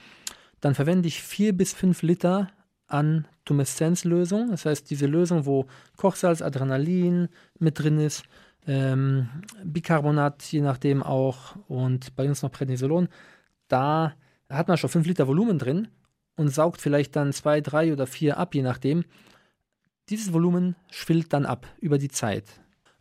dann 0.61 0.75
verwende 0.75 1.09
ich 1.09 1.23
vier 1.23 1.57
bis 1.57 1.73
fünf 1.73 2.03
Liter 2.03 2.49
an 2.87 3.27
Tumeszenzlösung. 3.49 4.51
Das 4.51 4.67
heißt, 4.67 4.91
diese 4.91 5.07
Lösung, 5.07 5.47
wo 5.47 5.67
Kochsalz, 5.97 6.43
Adrenalin 6.43 7.29
mit 7.59 7.79
drin 7.79 7.99
ist, 7.99 8.25
ähm, 8.67 9.29
Bicarbonat, 9.65 10.43
je 10.45 10.61
nachdem 10.61 11.03
auch, 11.03 11.57
und 11.69 12.15
bei 12.15 12.29
uns 12.29 12.43
noch 12.43 12.53
Prednisolon, 12.53 13.09
da 13.69 14.15
hat 14.51 14.69
man 14.69 14.77
schon 14.77 14.91
5 14.91 15.07
Liter 15.07 15.27
Volumen 15.27 15.59
drin 15.59 15.89
und 16.37 16.49
saugt 16.49 16.81
vielleicht 16.81 17.17
dann 17.17 17.33
2, 17.33 17.63
3 17.63 17.93
oder 17.95 18.07
4 18.07 18.37
ab, 18.37 18.55
je 18.55 18.63
nachdem. 18.63 19.05
Dieses 20.11 20.33
Volumen 20.33 20.77
schwillt 20.91 21.33
dann 21.33 21.47
ab 21.47 21.67
über 21.81 21.97
die 21.97 22.09
Zeit. 22.09 22.45